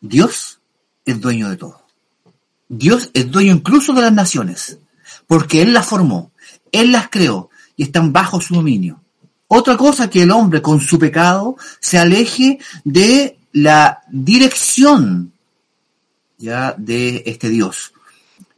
Dios 0.00 0.60
es 1.04 1.20
dueño 1.20 1.48
de 1.48 1.56
todo. 1.56 1.80
Dios 2.68 3.10
es 3.14 3.30
dueño 3.30 3.54
incluso 3.54 3.94
de 3.94 4.02
las 4.02 4.12
naciones, 4.12 4.78
porque 5.26 5.62
Él 5.62 5.72
las 5.72 5.86
formó, 5.86 6.30
Él 6.70 6.92
las 6.92 7.08
creó 7.08 7.50
y 7.76 7.84
están 7.84 8.12
bajo 8.12 8.40
su 8.40 8.54
dominio. 8.54 9.00
Otra 9.48 9.76
cosa 9.76 10.08
que 10.08 10.22
el 10.22 10.30
hombre 10.30 10.62
con 10.62 10.80
su 10.80 10.98
pecado 10.98 11.56
se 11.80 11.98
aleje 11.98 12.58
de 12.84 13.39
la 13.52 14.02
dirección 14.10 15.32
ya 16.38 16.74
de 16.76 17.22
este 17.26 17.48
Dios. 17.48 17.92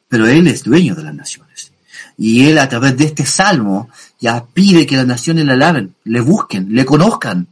Pero 0.08 0.26
Él 0.26 0.46
es 0.46 0.62
dueño 0.62 0.94
de 0.94 1.04
las 1.04 1.14
naciones. 1.14 1.72
Y 2.16 2.46
Él 2.46 2.58
a 2.58 2.68
través 2.68 2.96
de 2.96 3.04
este 3.04 3.26
salmo 3.26 3.88
ya 4.20 4.44
pide 4.44 4.87
que 4.87 4.96
las 4.96 5.06
naciones 5.06 5.44
le 5.44 5.52
alaben, 5.52 5.94
le 6.04 6.20
busquen, 6.20 6.75
le 6.75 6.84
conozcan 6.84 7.49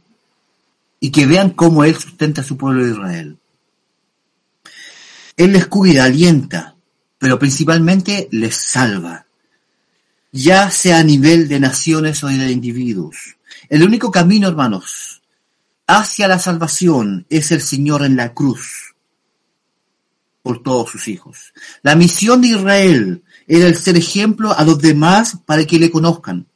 y 0.99 1.11
que 1.11 1.25
vean 1.25 1.51
cómo 1.51 1.83
Él 1.83 1.95
sustenta 1.95 2.41
a 2.41 2.45
su 2.45 2.57
pueblo 2.57 2.85
de 2.85 2.91
Israel. 2.91 3.37
Él 5.35 5.53
les 5.53 5.67
cuida, 5.67 6.05
alienta, 6.05 6.75
pero 7.17 7.39
principalmente 7.39 8.27
les 8.31 8.55
salva, 8.55 9.25
ya 10.31 10.69
sea 10.69 10.99
a 10.99 11.03
nivel 11.03 11.47
de 11.47 11.59
naciones 11.59 12.23
o 12.23 12.27
de 12.27 12.51
individuos. 12.51 13.35
El 13.69 13.83
único 13.83 14.11
camino, 14.11 14.47
hermanos, 14.47 15.20
hacia 15.97 16.29
la 16.29 16.39
salvación 16.39 17.25
es 17.29 17.51
el 17.51 17.61
Señor 17.61 18.03
en 18.03 18.15
la 18.15 18.33
cruz 18.33 18.95
por 20.41 20.63
todos 20.63 20.89
sus 20.89 21.09
hijos. 21.09 21.53
La 21.83 21.95
misión 21.95 22.41
de 22.41 22.47
Israel 22.47 23.23
era 23.45 23.67
el 23.67 23.75
ser 23.75 23.97
ejemplo 23.97 24.57
a 24.57 24.63
los 24.63 24.79
demás 24.79 25.37
para 25.45 25.65
que 25.65 25.79
le 25.79 25.91
conozcan. 25.91 26.47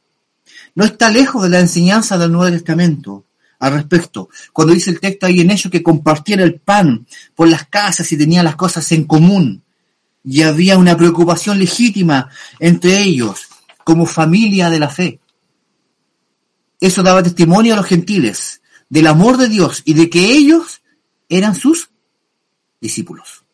No 0.74 0.84
está 0.84 1.10
lejos 1.10 1.42
de 1.42 1.50
la 1.50 1.60
enseñanza 1.60 2.16
del 2.16 2.32
Nuevo 2.32 2.50
Testamento 2.50 3.26
al 3.58 3.74
respecto. 3.74 4.30
Cuando 4.54 4.72
dice 4.72 4.90
el 4.90 5.00
texto 5.00 5.26
ahí 5.26 5.40
en 5.40 5.50
ellos 5.50 5.70
que 5.70 5.82
compartían 5.82 6.40
el 6.40 6.58
pan 6.58 7.06
por 7.34 7.48
las 7.48 7.66
casas 7.66 8.10
y 8.12 8.16
tenían 8.16 8.46
las 8.46 8.56
cosas 8.56 8.90
en 8.92 9.04
común. 9.04 9.62
Y 10.24 10.42
había 10.42 10.78
una 10.78 10.96
preocupación 10.96 11.58
legítima 11.58 12.30
entre 12.58 13.02
ellos 13.02 13.48
como 13.84 14.06
familia 14.06 14.70
de 14.70 14.78
la 14.78 14.88
fe. 14.88 15.20
Eso 16.80 17.02
daba 17.02 17.22
testimonio 17.22 17.74
a 17.74 17.76
los 17.76 17.86
gentiles 17.86 18.62
del 18.88 19.06
amor 19.06 19.36
de 19.36 19.48
Dios 19.48 19.82
y 19.84 19.94
de 19.94 20.08
que 20.10 20.32
ellos 20.32 20.82
eran 21.28 21.54
sus 21.54 21.90
discípulos. 22.80 23.44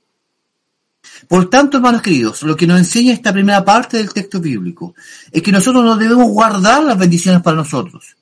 Por 1.28 1.48
tanto, 1.48 1.76
hermanos 1.76 2.02
queridos, 2.02 2.42
lo 2.42 2.56
que 2.56 2.66
nos 2.66 2.78
enseña 2.78 3.12
esta 3.12 3.32
primera 3.32 3.64
parte 3.64 3.96
del 3.96 4.12
texto 4.12 4.40
bíblico 4.40 4.94
es 5.30 5.42
que 5.42 5.52
nosotros 5.52 5.84
no 5.84 5.96
debemos 5.96 6.28
guardar 6.28 6.82
las 6.82 6.98
bendiciones 6.98 7.42
para 7.42 7.56
nosotros, 7.56 8.16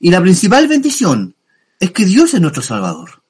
y 0.00 0.10
la 0.10 0.20
principal 0.20 0.68
bendición 0.68 1.34
es 1.80 1.90
que 1.92 2.04
Dios 2.04 2.34
es 2.34 2.40
nuestro 2.40 2.62
Salvador. 2.62 3.22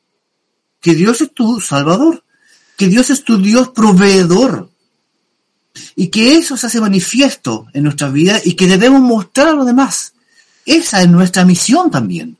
Que 0.80 0.94
Dios 0.94 1.20
es 1.20 1.32
tu 1.32 1.60
Salvador. 1.60 2.24
Que 2.76 2.88
Dios 2.88 3.10
es 3.10 3.24
tu 3.24 3.38
Dios 3.38 3.70
proveedor. 3.70 4.70
Y 5.96 6.08
que 6.08 6.36
eso 6.36 6.56
se 6.56 6.66
hace 6.66 6.80
manifiesto 6.80 7.66
en 7.72 7.84
nuestra 7.84 8.08
vida 8.10 8.40
y 8.44 8.54
que 8.54 8.66
debemos 8.66 9.00
mostrar 9.00 9.48
a 9.48 9.52
los 9.52 9.66
demás. 9.66 10.14
Esa 10.68 11.00
es 11.00 11.08
nuestra 11.08 11.44
misión 11.44 11.90
también. 11.90 12.36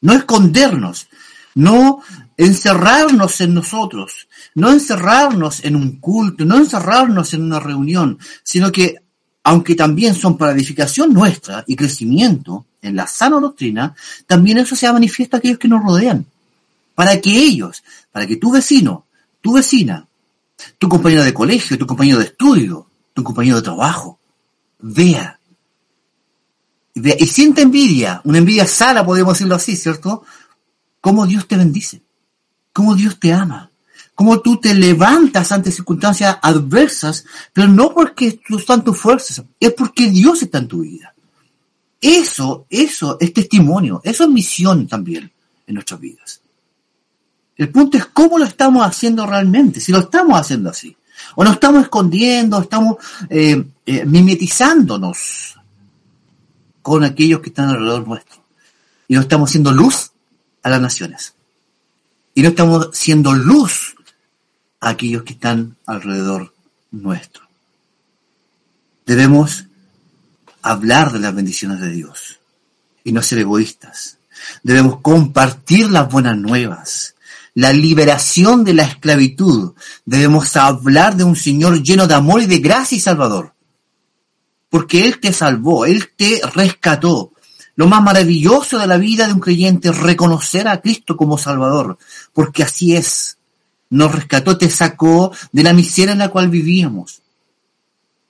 No 0.00 0.12
escondernos, 0.14 1.06
no 1.54 2.02
encerrarnos 2.36 3.40
en 3.40 3.54
nosotros, 3.54 4.28
no 4.54 4.70
encerrarnos 4.70 5.64
en 5.64 5.76
un 5.76 6.00
culto, 6.00 6.44
no 6.44 6.56
encerrarnos 6.56 7.34
en 7.34 7.44
una 7.44 7.60
reunión, 7.60 8.18
sino 8.42 8.72
que, 8.72 8.96
aunque 9.44 9.74
también 9.74 10.14
son 10.14 10.36
para 10.36 10.52
edificación 10.52 11.14
nuestra 11.14 11.64
y 11.66 11.76
crecimiento, 11.76 12.66
en 12.82 12.96
la 12.96 13.06
sana 13.06 13.38
doctrina, 13.38 13.94
también 14.26 14.58
eso 14.58 14.76
se 14.76 14.92
manifiesta 14.92 15.36
a 15.36 15.38
aquellos 15.38 15.58
que 15.58 15.68
nos 15.68 15.82
rodean. 15.82 16.26
Para 16.94 17.20
que 17.20 17.30
ellos, 17.30 17.82
para 18.10 18.26
que 18.26 18.36
tu 18.36 18.50
vecino, 18.50 19.06
tu 19.40 19.52
vecina, 19.52 20.06
tu 20.78 20.88
compañero 20.88 21.22
de 21.22 21.34
colegio, 21.34 21.78
tu 21.78 21.86
compañero 21.86 22.18
de 22.18 22.26
estudio, 22.26 22.86
tu 23.14 23.22
compañero 23.22 23.56
de 23.56 23.62
trabajo, 23.62 24.18
vea. 24.80 25.37
Y 27.18 27.26
sienta 27.26 27.62
envidia, 27.62 28.20
una 28.24 28.38
envidia 28.38 28.66
sana, 28.66 29.04
podemos 29.04 29.34
decirlo 29.34 29.54
así, 29.54 29.76
¿cierto? 29.76 30.24
Cómo 31.00 31.26
Dios 31.26 31.46
te 31.46 31.56
bendice, 31.56 32.02
cómo 32.72 32.94
Dios 32.94 33.18
te 33.18 33.32
ama, 33.32 33.70
cómo 34.14 34.40
tú 34.40 34.58
te 34.58 34.74
levantas 34.74 35.52
ante 35.52 35.70
circunstancias 35.70 36.38
adversas, 36.42 37.24
pero 37.52 37.68
no 37.68 37.94
porque 37.94 38.40
tú 38.46 38.58
están 38.58 38.84
tus 38.84 38.98
fuerzas, 38.98 39.42
es 39.60 39.72
porque 39.72 40.10
Dios 40.10 40.42
está 40.42 40.58
en 40.58 40.68
tu 40.68 40.80
vida. 40.80 41.14
Eso, 42.00 42.66
eso 42.70 43.16
es 43.20 43.32
testimonio, 43.32 44.00
eso 44.04 44.24
es 44.24 44.30
misión 44.30 44.86
también 44.86 45.30
en 45.66 45.74
nuestras 45.74 46.00
vidas. 46.00 46.40
El 47.56 47.70
punto 47.70 47.98
es 47.98 48.06
cómo 48.06 48.38
lo 48.38 48.44
estamos 48.44 48.86
haciendo 48.86 49.26
realmente, 49.26 49.80
si 49.80 49.90
lo 49.90 49.98
estamos 49.98 50.38
haciendo 50.38 50.70
así. 50.70 50.96
O 51.34 51.42
nos 51.42 51.54
estamos 51.54 51.82
escondiendo, 51.82 52.60
estamos 52.60 52.96
eh, 53.28 53.64
eh, 53.84 54.04
mimetizándonos 54.04 55.57
con 56.88 57.04
aquellos 57.04 57.40
que 57.40 57.50
están 57.50 57.68
alrededor 57.68 58.06
nuestro. 58.06 58.42
Y 59.06 59.14
no 59.14 59.20
estamos 59.20 59.50
siendo 59.50 59.72
luz 59.72 60.12
a 60.62 60.70
las 60.70 60.80
naciones. 60.80 61.34
Y 62.34 62.42
no 62.42 62.48
estamos 62.50 62.90
siendo 62.92 63.32
luz 63.32 63.96
a 64.80 64.90
aquellos 64.90 65.22
que 65.22 65.32
están 65.32 65.76
alrededor 65.86 66.54
nuestro. 66.90 67.44
Debemos 69.06 69.66
hablar 70.62 71.12
de 71.12 71.20
las 71.20 71.34
bendiciones 71.34 71.80
de 71.80 71.90
Dios 71.90 72.38
y 73.04 73.12
no 73.12 73.22
ser 73.22 73.38
egoístas. 73.38 74.18
Debemos 74.62 75.00
compartir 75.00 75.90
las 75.90 76.10
buenas 76.10 76.36
nuevas 76.36 77.14
la 77.58 77.72
liberación 77.72 78.62
de 78.62 78.72
la 78.72 78.84
esclavitud. 78.84 79.72
Debemos 80.04 80.54
hablar 80.54 81.16
de 81.16 81.24
un 81.24 81.34
Señor 81.34 81.82
lleno 81.82 82.06
de 82.06 82.14
amor 82.14 82.40
y 82.40 82.46
de 82.46 82.58
gracia 82.58 82.96
y 82.96 83.00
salvador. 83.00 83.52
Porque 84.68 85.06
Él 85.06 85.20
te 85.20 85.32
salvó, 85.32 85.86
Él 85.86 86.10
te 86.16 86.40
rescató. 86.54 87.32
Lo 87.76 87.86
más 87.86 88.02
maravilloso 88.02 88.78
de 88.78 88.86
la 88.86 88.96
vida 88.96 89.26
de 89.26 89.32
un 89.32 89.40
creyente 89.40 89.88
es 89.88 89.96
reconocer 89.96 90.66
a 90.66 90.80
Cristo 90.80 91.16
como 91.16 91.38
Salvador, 91.38 91.96
porque 92.32 92.62
así 92.62 92.96
es. 92.96 93.38
Nos 93.90 94.12
rescató, 94.12 94.58
te 94.58 94.68
sacó 94.68 95.32
de 95.52 95.62
la 95.62 95.72
miseria 95.72 96.12
en 96.12 96.18
la 96.18 96.28
cual 96.28 96.48
vivíamos, 96.48 97.22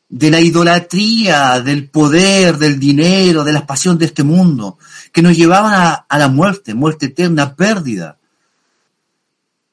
de 0.09 0.31
la 0.31 0.41
idolatría, 0.41 1.61
del 1.61 1.89
poder, 1.89 2.59
del 2.59 2.79
dinero, 2.79 3.43
de 3.43 3.53
las 3.53 3.63
pasiones 3.63 3.99
de 3.99 4.07
este 4.07 4.23
mundo, 4.23 4.79
que 5.13 5.23
nos 5.23 5.37
llevaban 5.37 5.75
a, 5.75 5.95
a 5.95 6.19
la 6.19 6.29
muerte, 6.29 6.75
muerte 6.75 7.07
eterna, 7.07 7.57
pérdida 7.57 8.19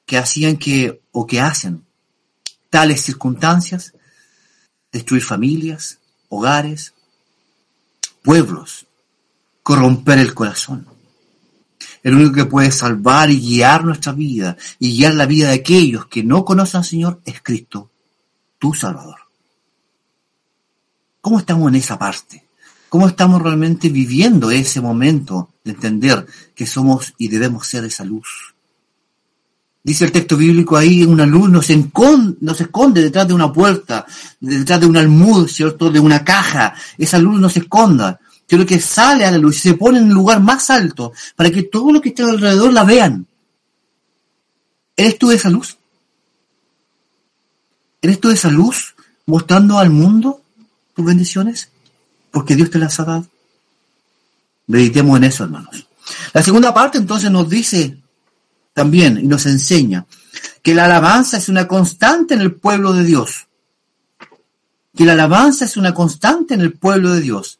que 0.05 0.17
hacían 0.17 0.57
que, 0.57 1.01
o 1.11 1.25
que 1.25 1.41
hacen, 1.41 1.83
tales 2.69 3.01
circunstancias, 3.01 3.93
destruir 4.91 5.23
familias, 5.23 5.99
hogares, 6.29 6.93
pueblos, 8.23 8.87
corromper 9.63 10.19
el 10.19 10.33
corazón. 10.33 10.87
El 12.03 12.15
único 12.15 12.33
que 12.33 12.45
puede 12.45 12.71
salvar 12.71 13.31
y 13.31 13.39
guiar 13.39 13.83
nuestra 13.83 14.11
vida 14.11 14.57
y 14.79 14.95
guiar 14.95 15.15
la 15.15 15.25
vida 15.25 15.49
de 15.49 15.55
aquellos 15.55 16.05
que 16.07 16.23
no 16.23 16.45
conocen 16.45 16.79
al 16.79 16.85
Señor 16.85 17.21
es 17.25 17.41
Cristo, 17.41 17.89
tu 18.59 18.73
Salvador. 18.73 19.19
¿Cómo 21.21 21.39
estamos 21.39 21.67
en 21.69 21.75
esa 21.75 21.97
parte? 21.97 22.45
¿Cómo 22.89 23.07
estamos 23.07 23.41
realmente 23.41 23.89
viviendo 23.89 24.51
ese 24.51 24.79
momento 24.79 25.49
de 25.63 25.71
entender 25.71 26.25
que 26.53 26.65
somos 26.65 27.13
y 27.17 27.27
debemos 27.27 27.67
ser 27.67 27.83
esa 27.83 28.05
luz? 28.05 28.54
Dice 29.85 30.05
el 30.05 30.11
texto 30.11 30.35
bíblico 30.35 30.75
ahí, 30.75 31.03
una 31.03 31.27
luz 31.27 31.47
no 31.47 31.61
se, 31.61 31.73
esconde, 31.73 33.03
detrás 33.03 33.27
de 33.27 33.35
una 33.35 33.53
puerta, 33.53 34.03
detrás 34.39 34.79
de 34.79 34.87
un 34.87 34.97
almud, 34.97 35.47
¿cierto? 35.47 35.91
De 35.91 35.99
una 35.99 36.23
caja. 36.23 36.73
Esa 36.97 37.19
luz 37.19 37.39
no 37.39 37.51
se 37.51 37.59
esconda, 37.59 38.19
sino 38.49 38.65
que 38.65 38.79
sale 38.79 39.25
a 39.25 39.31
la 39.31 39.37
luz 39.37 39.57
y 39.57 39.59
se 39.59 39.73
pone 39.75 39.99
en 39.99 40.05
un 40.05 40.15
lugar 40.15 40.41
más 40.41 40.71
alto 40.71 41.13
para 41.35 41.51
que 41.51 41.61
todos 41.61 41.93
los 41.93 42.01
que 42.01 42.09
estén 42.09 42.27
alrededor 42.27 42.73
la 42.73 42.83
vean. 42.83 43.27
¿Eres 44.97 45.19
tú 45.19 45.29
esa 45.29 45.51
luz? 45.51 45.77
¿Eres 48.01 48.19
tú 48.19 48.31
esa 48.31 48.49
luz 48.49 48.95
mostrando 49.27 49.77
al 49.77 49.91
mundo 49.91 50.41
tus 50.95 51.05
bendiciones? 51.05 51.69
Porque 52.31 52.55
Dios 52.55 52.71
te 52.71 52.79
las 52.79 52.99
ha 52.99 53.05
dado. 53.05 53.27
Meditemos 54.65 55.15
en 55.17 55.25
eso, 55.25 55.43
hermanos. 55.43 55.87
La 56.33 56.41
segunda 56.41 56.73
parte 56.73 56.97
entonces 56.97 57.29
nos 57.29 57.47
dice 57.47 57.99
también 58.75 59.17
y 59.17 59.23
nos 59.23 59.45
enseña 59.45 60.05
que 60.61 60.75
la 60.75 60.85
alabanza 60.85 61.37
es 61.37 61.47
una 61.47 61.65
constante 61.65 62.33
en 62.33 62.41
el 62.41 62.53
pueblo 62.55 62.91
de 62.91 63.05
Dios. 63.05 63.47
Que 64.93 65.05
la 65.05 65.13
alabanza 65.13 65.63
es 65.63 65.77
una 65.77 65.93
constante 65.93 66.55
en 66.55 66.61
el 66.61 66.73
pueblo 66.73 67.13
de 67.13 67.21
Dios. 67.21 67.59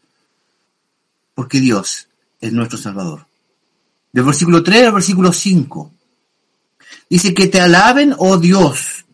Porque 1.34 1.62
Dios 1.62 2.10
es 2.42 2.52
nuestro 2.52 2.78
Salvador. 2.78 3.28
Del 4.12 4.26
versículo 4.26 4.62
3 4.62 4.88
al 4.88 4.94
versículo 4.94 5.32
5. 5.32 5.94
Dice 7.10 7.34
que 7.34 7.48
te 7.48 7.62
alaben, 7.62 8.14
oh 8.18 8.38
Dios, 8.38 9.06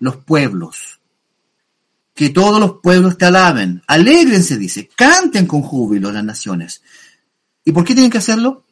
los 0.00 0.16
pueblos. 0.16 1.00
Que 2.14 2.28
todos 2.28 2.60
los 2.60 2.80
pueblos 2.82 3.16
te 3.16 3.24
alaben. 3.24 3.82
Alégrense, 3.86 4.58
dice. 4.58 4.90
Canten 4.94 5.46
con 5.46 5.62
júbilo 5.62 6.12
las 6.12 6.24
naciones. 6.24 6.82
¿Y 7.64 7.72
por 7.72 7.84
qué 7.84 7.94
tienen 7.94 8.10
que 8.10 8.18
hacerlo? 8.18 8.64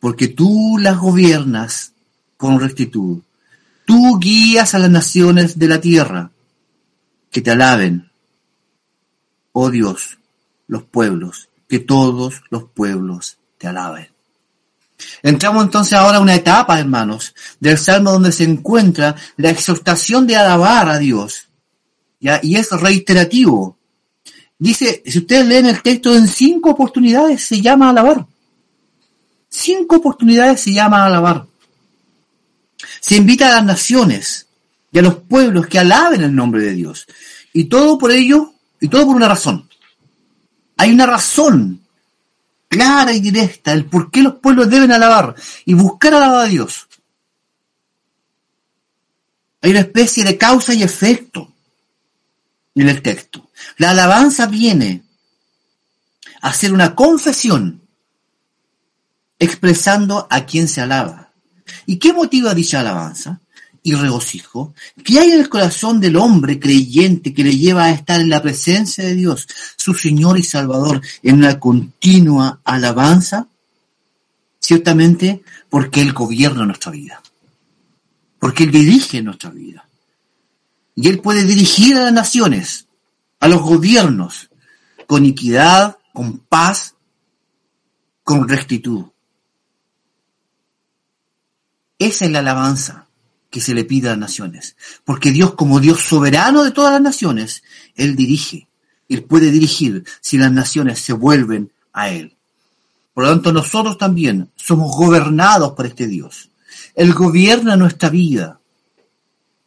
Porque 0.00 0.26
tú 0.26 0.78
las 0.80 0.98
gobiernas 0.98 1.93
con 2.44 2.60
rectitud. 2.60 3.20
Tú 3.86 4.18
guías 4.20 4.74
a 4.74 4.78
las 4.78 4.90
naciones 4.90 5.58
de 5.58 5.66
la 5.66 5.80
tierra 5.80 6.30
que 7.30 7.40
te 7.40 7.52
alaben. 7.52 8.10
Oh 9.52 9.70
Dios, 9.70 10.18
los 10.66 10.82
pueblos, 10.82 11.48
que 11.66 11.78
todos 11.78 12.42
los 12.50 12.64
pueblos 12.64 13.38
te 13.56 13.66
alaben. 13.66 14.08
Entramos 15.22 15.64
entonces 15.64 15.94
ahora 15.94 16.18
a 16.18 16.20
una 16.20 16.34
etapa, 16.34 16.78
hermanos, 16.78 17.34
del 17.60 17.78
Salmo 17.78 18.12
donde 18.12 18.30
se 18.30 18.44
encuentra 18.44 19.16
la 19.38 19.48
exhortación 19.48 20.26
de 20.26 20.36
alabar 20.36 20.90
a 20.90 20.98
Dios. 20.98 21.48
¿ya? 22.20 22.40
Y 22.42 22.56
es 22.56 22.70
reiterativo. 22.72 23.78
Dice, 24.58 25.02
si 25.06 25.20
ustedes 25.20 25.46
leen 25.46 25.64
el 25.64 25.80
texto, 25.80 26.14
en 26.14 26.28
cinco 26.28 26.72
oportunidades 26.72 27.42
se 27.42 27.62
llama 27.62 27.88
alabar. 27.88 28.26
Cinco 29.48 29.96
oportunidades 29.96 30.60
se 30.60 30.74
llama 30.74 31.06
alabar. 31.06 31.46
Se 33.04 33.16
invita 33.16 33.48
a 33.48 33.56
las 33.56 33.64
naciones 33.66 34.46
y 34.90 34.98
a 34.98 35.02
los 35.02 35.16
pueblos 35.16 35.66
que 35.66 35.78
alaben 35.78 36.22
el 36.22 36.34
nombre 36.34 36.62
de 36.62 36.72
Dios. 36.72 37.06
Y 37.52 37.64
todo 37.64 37.98
por 37.98 38.10
ello, 38.10 38.54
y 38.80 38.88
todo 38.88 39.04
por 39.04 39.14
una 39.14 39.28
razón. 39.28 39.68
Hay 40.78 40.90
una 40.90 41.04
razón 41.04 41.82
clara 42.66 43.12
y 43.12 43.20
directa, 43.20 43.72
el 43.72 43.84
por 43.84 44.10
qué 44.10 44.22
los 44.22 44.36
pueblos 44.36 44.70
deben 44.70 44.90
alabar 44.90 45.34
y 45.66 45.74
buscar 45.74 46.14
alabar 46.14 46.46
a 46.46 46.48
Dios. 46.48 46.88
Hay 49.60 49.72
una 49.72 49.80
especie 49.80 50.24
de 50.24 50.38
causa 50.38 50.72
y 50.72 50.82
efecto 50.82 51.52
en 52.74 52.88
el 52.88 53.02
texto. 53.02 53.50
La 53.76 53.90
alabanza 53.90 54.46
viene 54.46 55.02
a 56.40 56.54
ser 56.54 56.72
una 56.72 56.94
confesión 56.94 57.82
expresando 59.38 60.26
a 60.30 60.46
quien 60.46 60.68
se 60.68 60.80
alaba. 60.80 61.23
¿Y 61.86 61.96
qué 61.98 62.12
motiva 62.12 62.54
dicha 62.54 62.80
alabanza 62.80 63.40
y 63.82 63.94
regocijo? 63.94 64.74
¿Qué 65.04 65.18
hay 65.18 65.32
en 65.32 65.40
el 65.40 65.48
corazón 65.48 66.00
del 66.00 66.16
hombre 66.16 66.58
creyente 66.58 67.34
que 67.34 67.44
le 67.44 67.56
lleva 67.56 67.84
a 67.84 67.90
estar 67.90 68.20
en 68.20 68.30
la 68.30 68.42
presencia 68.42 69.04
de 69.04 69.14
Dios, 69.14 69.46
su 69.76 69.94
Señor 69.94 70.38
y 70.38 70.42
Salvador, 70.42 71.00
en 71.22 71.36
una 71.36 71.58
continua 71.58 72.60
alabanza? 72.64 73.48
Ciertamente 74.58 75.42
porque 75.68 76.00
Él 76.00 76.12
gobierna 76.12 76.64
nuestra 76.64 76.92
vida, 76.92 77.22
porque 78.38 78.64
Él 78.64 78.70
dirige 78.70 79.22
nuestra 79.22 79.50
vida. 79.50 79.86
Y 80.96 81.08
Él 81.08 81.20
puede 81.20 81.44
dirigir 81.44 81.96
a 81.96 82.04
las 82.04 82.12
naciones, 82.12 82.86
a 83.40 83.48
los 83.48 83.60
gobiernos, 83.60 84.48
con 85.06 85.24
equidad, 85.26 85.98
con 86.12 86.38
paz, 86.38 86.94
con 88.22 88.48
rectitud. 88.48 89.04
Esa 92.04 92.26
es 92.26 92.30
la 92.32 92.40
alabanza 92.40 93.06
que 93.48 93.62
se 93.62 93.72
le 93.72 93.84
pide 93.84 94.08
a 94.08 94.10
las 94.10 94.18
naciones. 94.18 94.76
Porque 95.06 95.30
Dios, 95.30 95.54
como 95.54 95.80
Dios 95.80 96.02
soberano 96.02 96.62
de 96.62 96.70
todas 96.70 96.92
las 96.92 97.00
naciones, 97.00 97.62
Él 97.96 98.14
dirige. 98.14 98.68
Él 99.08 99.24
puede 99.24 99.50
dirigir 99.50 100.04
si 100.20 100.36
las 100.36 100.52
naciones 100.52 100.98
se 100.98 101.14
vuelven 101.14 101.72
a 101.94 102.10
Él. 102.10 102.36
Por 103.14 103.24
lo 103.24 103.30
tanto, 103.30 103.54
nosotros 103.54 103.96
también 103.96 104.50
somos 104.54 104.94
gobernados 104.94 105.72
por 105.72 105.86
este 105.86 106.06
Dios. 106.06 106.50
Él 106.94 107.14
gobierna 107.14 107.74
nuestra 107.74 108.10
vida. 108.10 108.60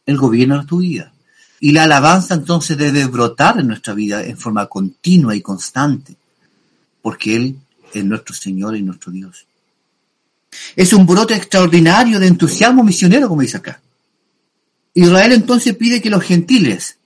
Él 0.06 0.16
gobierna 0.16 0.64
tu 0.64 0.78
vida. 0.78 1.12
Y 1.58 1.72
la 1.72 1.84
alabanza 1.84 2.34
entonces 2.34 2.78
debe 2.78 3.06
brotar 3.06 3.58
en 3.58 3.66
nuestra 3.66 3.94
vida 3.94 4.22
en 4.24 4.38
forma 4.38 4.66
continua 4.66 5.34
y 5.34 5.40
constante. 5.40 6.14
Porque 7.02 7.34
Él 7.34 7.56
es 7.92 8.04
nuestro 8.04 8.32
Señor 8.32 8.76
y 8.76 8.82
nuestro 8.82 9.10
Dios. 9.10 9.48
Es 10.76 10.92
un 10.92 11.06
brote 11.06 11.34
extraordinario 11.34 12.18
de 12.18 12.26
entusiasmo 12.26 12.82
misionero, 12.82 13.28
como 13.28 13.42
dice 13.42 13.58
acá. 13.58 13.80
Israel 14.94 15.32
entonces 15.32 15.76
pide 15.76 16.02
que 16.02 16.10
los 16.10 16.24
gentiles, 16.24 16.98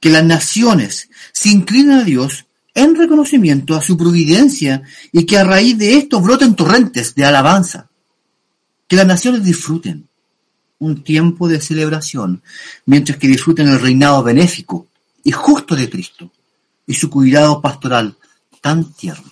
que 0.00 0.10
las 0.10 0.24
naciones, 0.24 1.08
se 1.32 1.50
inclinen 1.50 1.92
a 1.92 2.04
Dios 2.04 2.46
en 2.74 2.94
reconocimiento 2.94 3.74
a 3.74 3.82
su 3.82 3.96
providencia 3.96 4.82
y 5.12 5.24
que 5.24 5.38
a 5.38 5.44
raíz 5.44 5.78
de 5.78 5.96
esto 5.96 6.20
broten 6.20 6.54
torrentes 6.54 7.14
de 7.14 7.24
alabanza. 7.24 7.88
Que 8.86 8.96
las 8.96 9.06
naciones 9.06 9.44
disfruten 9.44 10.08
un 10.78 11.04
tiempo 11.04 11.48
de 11.48 11.60
celebración, 11.60 12.42
mientras 12.86 13.18
que 13.18 13.28
disfruten 13.28 13.68
el 13.68 13.80
reinado 13.80 14.22
benéfico 14.22 14.88
y 15.22 15.30
justo 15.30 15.76
de 15.76 15.88
Cristo 15.88 16.30
y 16.86 16.94
su 16.94 17.10
cuidado 17.10 17.60
pastoral 17.60 18.16
tan 18.60 18.92
tierno. 18.94 19.30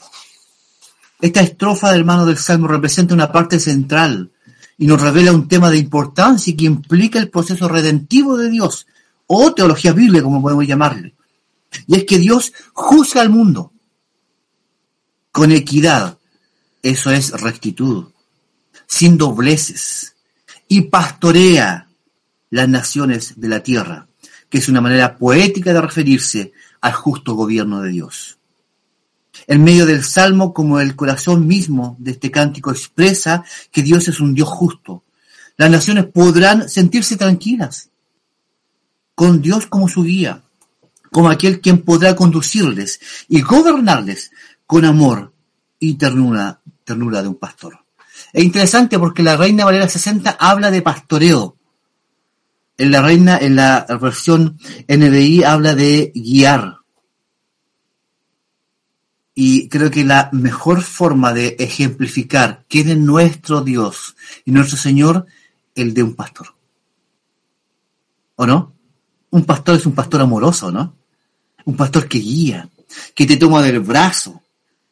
Esta 1.21 1.41
estrofa 1.41 1.91
del 1.91 2.01
hermano 2.01 2.27
del 2.27 2.39
Salmo 2.39 2.69
representa 2.69 3.15
una 3.15 3.33
parte 3.33 3.59
central 3.59 4.31
y 4.77 4.87
nos 4.87 5.01
revela 5.03 5.33
un 5.33 5.49
tema 5.49 5.71
de 5.71 5.79
importancia 5.79 6.55
que 6.57 6.65
implica 6.65 7.19
el 7.19 7.31
proceso 7.31 7.69
redentivo 7.69 8.37
de 8.37 8.49
Dios, 8.49 8.87
o 9.27 9.53
teología 9.53 9.93
bíblica, 9.93 10.23
como 10.23 10.41
podemos 10.41 10.67
llamarle. 10.67 11.15
Y 11.87 11.97
es 11.97 12.05
que 12.05 12.19
Dios 12.19 12.53
juzga 12.73 13.21
al 13.21 13.31
mundo 13.31 13.73
con 15.33 15.53
equidad, 15.53 16.19
eso 16.83 17.11
es 17.11 17.33
rectitud, 17.33 18.07
sin 18.87 19.19
dobleces, 19.19 20.15
y 20.69 20.83
pastorea 20.83 21.89
las 22.51 22.69
naciones 22.69 23.35
de 23.37 23.49
la 23.49 23.63
tierra, 23.63 24.09
que 24.49 24.59
es 24.59 24.69
una 24.69 24.81
manera 24.81 25.19
poética 25.19 25.73
de 25.73 25.81
referirse 25.81 26.53
al 26.81 26.93
justo 26.93 27.35
gobierno 27.35 27.83
de 27.83 27.91
Dios. 27.91 28.38
En 29.49 29.65
medio 29.65 29.87
del 29.87 30.05
salmo, 30.05 30.53
como 30.53 30.79
el 30.79 30.95
corazón 30.95 31.47
mismo 31.47 31.97
de 31.99 32.13
este 32.13 32.31
cántico 32.31 32.71
expresa 32.71 33.43
que 33.73 33.83
Dios 33.83 34.07
es 34.07 34.21
un 34.21 34.35
Dios 34.35 34.49
justo, 34.49 35.05
las 35.57 35.71
naciones 35.71 36.05
podrán 36.05 36.69
sentirse 36.69 37.17
tranquilas, 37.17 37.89
con 39.15 39.43
Dios 39.43 39.67
como 39.67 39.89
su 39.89 40.05
guía, 40.05 40.43
como 41.11 41.31
aquel 41.31 41.61
quien 41.61 41.83
podrá 41.83 42.15
conducirles 42.15 43.01
y 43.27 43.41
gobernarles 43.41 44.31
con 44.67 44.85
amor 44.85 45.33
y 45.81 45.95
ternura, 45.95 46.61
ternura 46.85 47.23
de 47.23 47.29
un 47.29 47.37
pastor. 47.37 47.79
Es 48.33 48.45
interesante 48.45 48.99
porque 48.99 49.23
la 49.23 49.37
Reina 49.37 49.65
Valera 49.65 49.89
60 49.89 50.37
habla 50.39 50.71
de 50.71 50.83
pastoreo. 50.83 51.57
En 52.77 52.91
la 52.91 53.03
Reina, 53.03 53.39
en 53.39 53.57
la 53.57 53.87
versión 54.01 54.59
NBI 54.87 55.43
habla 55.43 55.75
de 55.75 56.13
guiar. 56.15 56.78
Y 59.41 59.69
creo 59.69 59.89
que 59.89 60.03
la 60.03 60.31
mejor 60.33 60.83
forma 60.83 61.33
de 61.33 61.55
ejemplificar 61.61 62.65
quién 62.69 62.89
es 62.89 62.99
nuestro 62.99 63.61
Dios 63.61 64.17
y 64.45 64.51
nuestro 64.51 64.77
Señor, 64.77 65.27
el 65.77 65.95
de 65.95 66.03
un 66.03 66.17
pastor. 66.17 66.57
¿O 68.35 68.45
no? 68.45 68.73
Un 69.31 69.45
pastor 69.45 69.77
es 69.77 69.87
un 69.87 69.95
pastor 69.95 70.23
amoroso, 70.23 70.73
¿no? 70.73 70.97
Un 71.67 71.77
pastor 71.77 72.09
que 72.09 72.19
guía, 72.19 72.69
que 73.15 73.27
te 73.27 73.37
toma 73.37 73.63
del 73.63 73.79
brazo, 73.79 74.43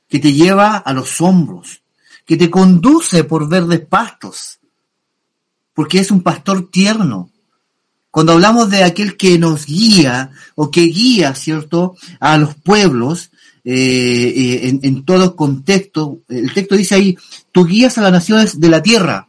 que 0.09 0.21
te 0.21 0.33
lleva 0.33 0.77
a 0.77 0.93
los 0.93 1.21
hombros, 1.21 1.83
que 2.25 2.37
te 2.37 2.49
conduce 2.49 3.25
por 3.25 3.49
verdes 3.49 3.81
pastos, 3.81 4.61
porque 5.75 5.99
es 5.99 6.13
un 6.13 6.23
pastor 6.23 6.71
tierno. 6.71 7.31
Cuando 8.13 8.35
hablamos 8.35 8.71
de 8.71 8.85
aquel 8.85 9.17
que 9.17 9.41
nos 9.41 9.67
guía 9.67 10.31
o 10.55 10.71
que 10.71 10.83
guía, 10.83 11.35
¿cierto?, 11.35 11.97
a 12.21 12.39
los 12.39 12.55
pueblos, 12.55 13.33
eh, 13.69 14.63
eh, 14.63 14.79
en, 14.81 15.05
todo 15.05 15.35
contexto. 15.35 16.21
El 16.29 16.55
texto 16.55 16.77
dice 16.77 16.95
ahí, 16.95 17.19
tú 17.51 17.67
guías 17.67 17.99
a 17.99 18.03
las 18.03 18.13
naciones 18.13 18.61
de 18.61 18.69
la 18.69 18.81
tierra, 18.81 19.27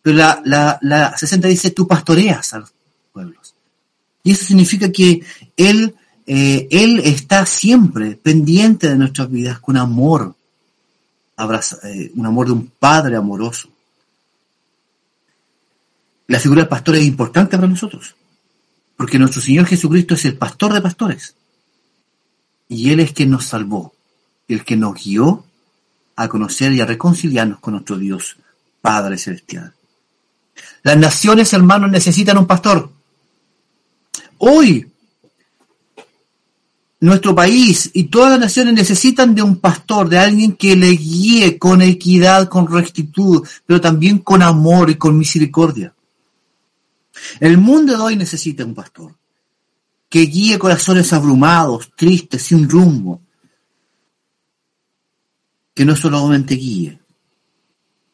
pero 0.00 0.16
la, 0.16 0.40
la, 0.44 0.78
la 0.82 1.18
60 1.18 1.48
dice, 1.48 1.72
tú 1.72 1.88
pastoreas 1.88 2.54
a 2.54 2.60
los 2.60 2.72
pueblos. 3.12 3.56
Y 4.22 4.30
eso 4.30 4.44
significa 4.44 4.92
que 4.92 5.24
Él, 5.56 5.96
eh, 6.28 6.68
Él 6.70 7.00
está 7.00 7.44
siempre 7.44 8.14
pendiente 8.14 8.88
de 8.88 8.94
nuestras 8.94 9.28
vidas 9.28 9.58
con 9.58 9.76
amor, 9.76 10.32
abraza, 11.34 11.76
un 12.14 12.26
amor 12.26 12.46
de 12.46 12.52
un 12.52 12.70
Padre 12.78 13.16
amoroso. 13.16 13.68
La 16.28 16.38
figura 16.38 16.60
del 16.60 16.68
pastor 16.68 16.94
es 16.94 17.04
importante 17.04 17.56
para 17.56 17.66
nosotros, 17.66 18.14
porque 18.96 19.18
nuestro 19.18 19.42
Señor 19.42 19.66
Jesucristo 19.66 20.14
es 20.14 20.24
el 20.26 20.38
pastor 20.38 20.72
de 20.72 20.82
pastores. 20.82 21.34
Y 22.70 22.92
Él 22.92 23.00
es 23.00 23.12
quien 23.12 23.30
nos 23.30 23.46
salvó, 23.46 23.92
el 24.46 24.64
que 24.64 24.76
nos 24.76 24.94
guió 25.02 25.44
a 26.14 26.28
conocer 26.28 26.72
y 26.72 26.80
a 26.80 26.86
reconciliarnos 26.86 27.58
con 27.58 27.74
nuestro 27.74 27.98
Dios, 27.98 28.36
Padre 28.80 29.18
Celestial. 29.18 29.74
Las 30.84 30.96
naciones, 30.96 31.52
hermanos, 31.52 31.90
necesitan 31.90 32.38
un 32.38 32.46
pastor. 32.46 32.88
Hoy, 34.38 34.88
nuestro 37.00 37.34
país 37.34 37.90
y 37.92 38.04
todas 38.04 38.30
las 38.30 38.40
naciones 38.40 38.74
necesitan 38.74 39.34
de 39.34 39.42
un 39.42 39.56
pastor, 39.56 40.08
de 40.08 40.20
alguien 40.20 40.52
que 40.54 40.76
le 40.76 40.90
guíe 40.90 41.58
con 41.58 41.82
equidad, 41.82 42.48
con 42.48 42.70
rectitud, 42.70 43.44
pero 43.66 43.80
también 43.80 44.18
con 44.18 44.42
amor 44.42 44.90
y 44.90 44.94
con 44.94 45.18
misericordia. 45.18 45.92
El 47.40 47.58
mundo 47.58 47.96
de 47.96 48.00
hoy 48.00 48.16
necesita 48.16 48.64
un 48.64 48.76
pastor 48.76 49.19
que 50.10 50.22
guíe 50.22 50.58
corazones 50.58 51.12
abrumados, 51.12 51.92
tristes, 51.96 52.42
sin 52.42 52.68
rumbo. 52.68 53.22
Que 55.72 55.84
no 55.84 55.94
solamente 55.94 56.56
guíe, 56.56 57.00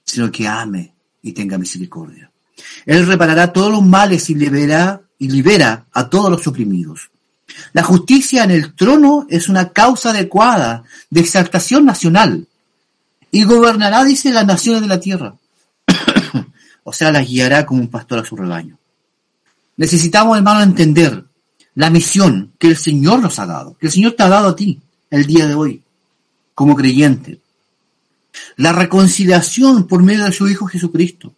sino 0.04 0.30
que 0.30 0.46
ame 0.46 0.94
y 1.22 1.32
tenga 1.32 1.56
misericordia. 1.56 2.30
Él 2.84 3.06
reparará 3.06 3.50
todos 3.52 3.72
los 3.72 3.82
males 3.82 4.28
y 4.28 4.34
libera, 4.34 5.00
y 5.18 5.28
libera 5.28 5.86
a 5.90 6.08
todos 6.08 6.30
los 6.30 6.46
oprimidos. 6.46 7.10
La 7.72 7.82
justicia 7.82 8.44
en 8.44 8.50
el 8.50 8.74
trono 8.74 9.26
es 9.30 9.48
una 9.48 9.70
causa 9.70 10.10
adecuada 10.10 10.84
de 11.08 11.20
exaltación 11.20 11.86
nacional 11.86 12.46
y 13.30 13.44
gobernará, 13.44 14.04
dice, 14.04 14.30
las 14.30 14.46
naciones 14.46 14.82
de 14.82 14.88
la 14.88 15.00
tierra. 15.00 15.34
o 16.84 16.92
sea, 16.92 17.10
las 17.10 17.26
guiará 17.26 17.64
como 17.64 17.80
un 17.80 17.88
pastor 17.88 18.18
a 18.18 18.24
su 18.24 18.36
rebaño. 18.36 18.78
Necesitamos, 19.78 20.36
hermano, 20.36 20.62
entender 20.62 21.24
la 21.76 21.90
misión 21.90 22.52
que 22.58 22.68
el 22.68 22.76
Señor 22.76 23.20
nos 23.20 23.38
ha 23.38 23.46
dado, 23.46 23.76
que 23.78 23.86
el 23.86 23.92
Señor 23.92 24.12
te 24.12 24.22
ha 24.22 24.28
dado 24.28 24.48
a 24.48 24.56
ti 24.56 24.80
el 25.10 25.26
día 25.26 25.46
de 25.46 25.54
hoy, 25.54 25.82
como 26.54 26.74
creyente. 26.74 27.38
La 28.56 28.72
reconciliación 28.72 29.86
por 29.86 30.02
medio 30.02 30.24
de 30.24 30.32
su 30.32 30.48
Hijo 30.48 30.66
Jesucristo. 30.66 31.34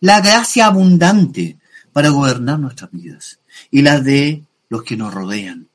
La 0.00 0.20
gracia 0.20 0.66
abundante 0.66 1.58
para 1.92 2.08
gobernar 2.08 2.58
nuestras 2.58 2.90
vidas 2.90 3.38
y 3.70 3.82
las 3.82 4.02
de 4.02 4.42
los 4.70 4.82
que 4.82 4.96
nos 4.96 5.12
rodean. 5.12 5.68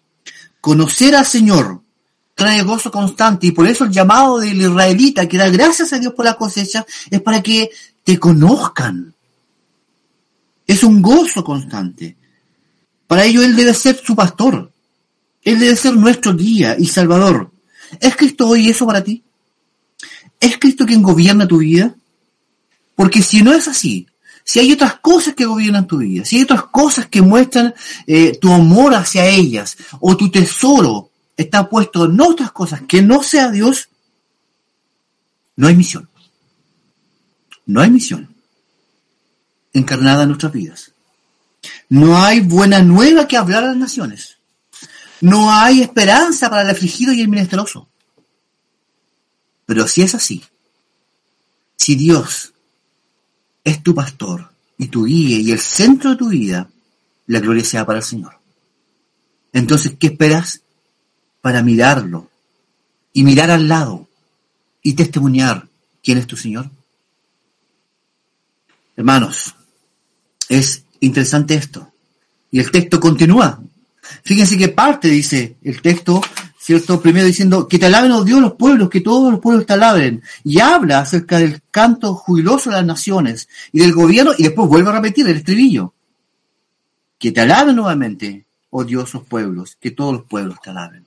Conocer 0.60 1.16
al 1.16 1.26
Señor 1.26 1.82
trae 2.34 2.64
gozo 2.64 2.92
constante 2.92 3.48
y 3.48 3.52
por 3.52 3.68
eso 3.68 3.86
el 3.86 3.92
llamado 3.92 4.40
del 4.40 4.60
israelita 4.60 5.28
que 5.28 5.38
da 5.38 5.50
gracias 5.50 5.94
a 5.94 6.00
Dios 6.00 6.14
por 6.14 6.26
la 6.26 6.36
cosecha 6.36 6.86
es 7.10 7.22
para 7.22 7.44
que 7.44 7.70
te 8.04 8.20
conozcan. 8.20 9.14
Es 10.66 10.84
un 10.84 11.02
gozo 11.02 11.44
constante. 11.44 12.16
Para 13.10 13.26
ello 13.26 13.42
Él 13.42 13.56
debe 13.56 13.74
ser 13.74 14.00
su 14.06 14.16
pastor. 14.16 14.72
Él 15.42 15.58
debe 15.58 15.76
ser 15.76 15.96
nuestro 15.96 16.36
guía 16.36 16.76
y 16.78 16.86
salvador. 16.86 17.52
¿Es 18.00 18.16
Cristo 18.16 18.48
hoy 18.48 18.70
eso 18.70 18.86
para 18.86 19.04
ti? 19.04 19.24
¿Es 20.40 20.60
Cristo 20.60 20.86
quien 20.86 21.02
gobierna 21.02 21.48
tu 21.48 21.58
vida? 21.58 21.96
Porque 22.94 23.24
si 23.24 23.42
no 23.42 23.52
es 23.52 23.68
así, 23.68 24.06
si 24.44 24.60
hay 24.60 24.72
otras 24.74 25.00
cosas 25.00 25.34
que 25.34 25.46
gobiernan 25.46 25.88
tu 25.88 25.98
vida, 25.98 26.24
si 26.24 26.36
hay 26.38 26.44
otras 26.44 26.66
cosas 26.66 27.08
que 27.08 27.24
muestran 27.24 27.74
eh, 28.06 28.38
tu 28.38 28.54
amor 28.54 28.94
hacia 28.94 29.26
ellas, 29.26 29.76
o 30.00 30.16
tu 30.16 30.30
tesoro 30.30 31.10
está 31.36 31.68
puesto 31.68 32.06
en 32.06 32.22
otras 32.22 32.52
cosas 32.52 32.84
que 32.88 33.02
no 33.02 33.24
sea 33.24 33.50
Dios, 33.50 33.90
no 35.56 35.68
hay 35.68 35.76
misión. 35.76 36.08
No 37.66 37.82
hay 37.82 37.90
misión 37.90 38.30
encarnada 39.74 40.22
en 40.22 40.30
nuestras 40.30 40.54
vidas. 40.54 40.89
No 41.90 42.18
hay 42.22 42.42
buena 42.42 42.82
nueva 42.82 43.28
que 43.28 43.38
hablar 43.38 43.64
a 43.64 43.68
las 43.68 43.78
naciones. 43.78 44.38
No 45.22 45.52
hay 45.52 45.82
esperanza 45.82 46.50
para 46.50 46.62
el 46.62 46.70
afligido 46.70 47.12
y 47.12 47.22
el 47.22 47.28
menesteroso. 47.28 47.88
Pero 49.66 49.88
si 49.88 50.02
es 50.02 50.16
así, 50.16 50.44
si 51.76 51.96
Dios 51.96 52.54
es 53.64 53.84
tu 53.84 53.94
pastor 53.94 54.52
y 54.78 54.88
tu 54.88 55.06
guía 55.06 55.38
y 55.40 55.52
el 55.52 55.60
centro 55.60 56.12
de 56.12 56.16
tu 56.16 56.30
vida, 56.30 56.70
la 57.28 57.40
gloria 57.40 57.64
sea 57.64 57.86
para 57.86 58.00
el 58.00 58.06
Señor. 58.06 58.40
Entonces, 59.54 59.94
¿qué 60.00 60.08
esperas 60.08 60.62
para 61.42 61.62
mirarlo 61.64 62.30
y 63.14 63.24
mirar 63.24 63.52
al 63.52 63.68
lado 63.68 64.08
y 64.82 64.94
testimoniar 64.94 65.68
quién 66.04 66.18
es 66.18 66.28
tu 66.28 66.38
Señor? 66.38 66.70
Hermanos, 68.96 69.56
es 70.50 70.84
interesante 71.00 71.56
esto. 71.56 71.92
Y 72.52 72.60
el 72.60 72.72
texto 72.72 73.00
continúa. 73.00 73.62
Fíjense 74.24 74.58
que 74.58 74.70
parte, 74.70 75.08
dice 75.08 75.58
el 75.64 75.82
texto, 75.82 76.22
¿cierto? 76.60 77.00
Primero 77.02 77.28
diciendo, 77.28 77.68
que 77.68 77.80
te 77.80 77.86
alaben, 77.86 78.12
oh 78.12 78.24
Dios, 78.24 78.42
los 78.42 78.54
pueblos, 78.54 78.90
que 78.90 79.02
todos 79.02 79.32
los 79.32 79.40
pueblos 79.40 79.66
te 79.66 79.74
alaben. 79.74 80.24
Y 80.44 80.60
habla 80.60 81.00
acerca 81.00 81.40
del 81.40 81.62
canto 81.72 82.16
jubiloso 82.16 82.70
de 82.70 82.78
las 82.78 82.86
naciones 82.86 83.48
y 83.72 83.80
del 83.80 83.94
gobierno, 83.94 84.32
y 84.38 84.44
después 84.44 84.68
vuelve 84.68 84.90
a 84.90 84.94
repetir 84.94 85.28
el 85.28 85.38
estribillo. 85.38 85.94
Que 87.18 87.32
te 87.32 87.42
alaben 87.42 87.76
nuevamente, 87.76 88.46
oh 88.72 88.84
Dios, 88.84 89.14
los 89.14 89.24
pueblos, 89.24 89.78
que 89.80 89.92
todos 89.92 90.14
los 90.14 90.24
pueblos 90.24 90.60
te 90.62 90.70
alaben. 90.72 91.06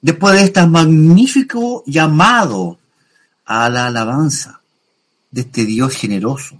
después 0.00 0.34
de 0.34 0.44
este 0.44 0.66
magnífico 0.66 1.82
llamado 1.86 2.78
a 3.44 3.68
la 3.68 3.86
alabanza 3.86 4.60
de 5.30 5.40
este 5.42 5.64
Dios 5.64 5.94
generoso, 5.94 6.56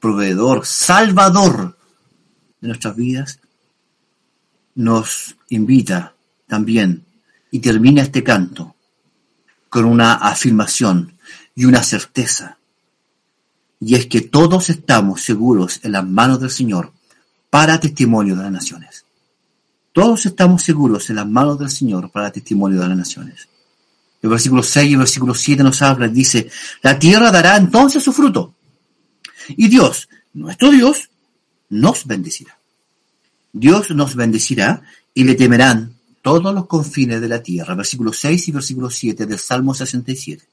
proveedor, 0.00 0.64
salvador 0.64 1.75
de 2.60 2.68
nuestras 2.68 2.96
vidas, 2.96 3.40
nos 4.74 5.36
invita 5.48 6.14
también 6.46 7.04
y 7.50 7.60
termina 7.60 8.02
este 8.02 8.22
canto 8.22 8.74
con 9.68 9.84
una 9.84 10.14
afirmación 10.14 11.16
y 11.54 11.64
una 11.64 11.82
certeza. 11.82 12.58
Y 13.80 13.94
es 13.94 14.06
que 14.06 14.22
todos 14.22 14.70
estamos 14.70 15.22
seguros 15.22 15.80
en 15.82 15.92
las 15.92 16.06
manos 16.06 16.40
del 16.40 16.50
Señor 16.50 16.92
para 17.50 17.80
testimonio 17.80 18.36
de 18.36 18.42
las 18.42 18.52
naciones. 18.52 19.04
Todos 19.92 20.26
estamos 20.26 20.62
seguros 20.62 21.08
en 21.08 21.16
las 21.16 21.26
manos 21.26 21.58
del 21.58 21.70
Señor 21.70 22.10
para 22.10 22.30
testimonio 22.30 22.80
de 22.80 22.88
las 22.88 22.98
naciones. 22.98 23.48
El 24.22 24.30
versículo 24.30 24.62
6 24.62 24.90
y 24.90 24.92
el 24.92 24.98
versículo 24.98 25.34
7 25.34 25.62
nos 25.62 25.80
habla, 25.82 26.08
dice, 26.08 26.50
la 26.82 26.98
tierra 26.98 27.30
dará 27.30 27.56
entonces 27.56 28.02
su 28.02 28.12
fruto. 28.12 28.54
Y 29.50 29.68
Dios, 29.68 30.08
nuestro 30.34 30.70
Dios, 30.70 31.08
nos 31.68 32.06
bendecirá. 32.06 32.58
Dios 33.52 33.90
nos 33.90 34.14
bendecirá 34.14 34.82
y 35.14 35.24
le 35.24 35.34
temerán 35.34 35.94
todos 36.22 36.54
los 36.54 36.66
confines 36.66 37.20
de 37.20 37.28
la 37.28 37.42
tierra. 37.42 37.74
Versículo 37.74 38.12
6 38.12 38.48
y 38.48 38.52
versículo 38.52 38.90
7 38.90 39.26
del 39.26 39.38
Salmo 39.38 39.74
67. 39.74 40.44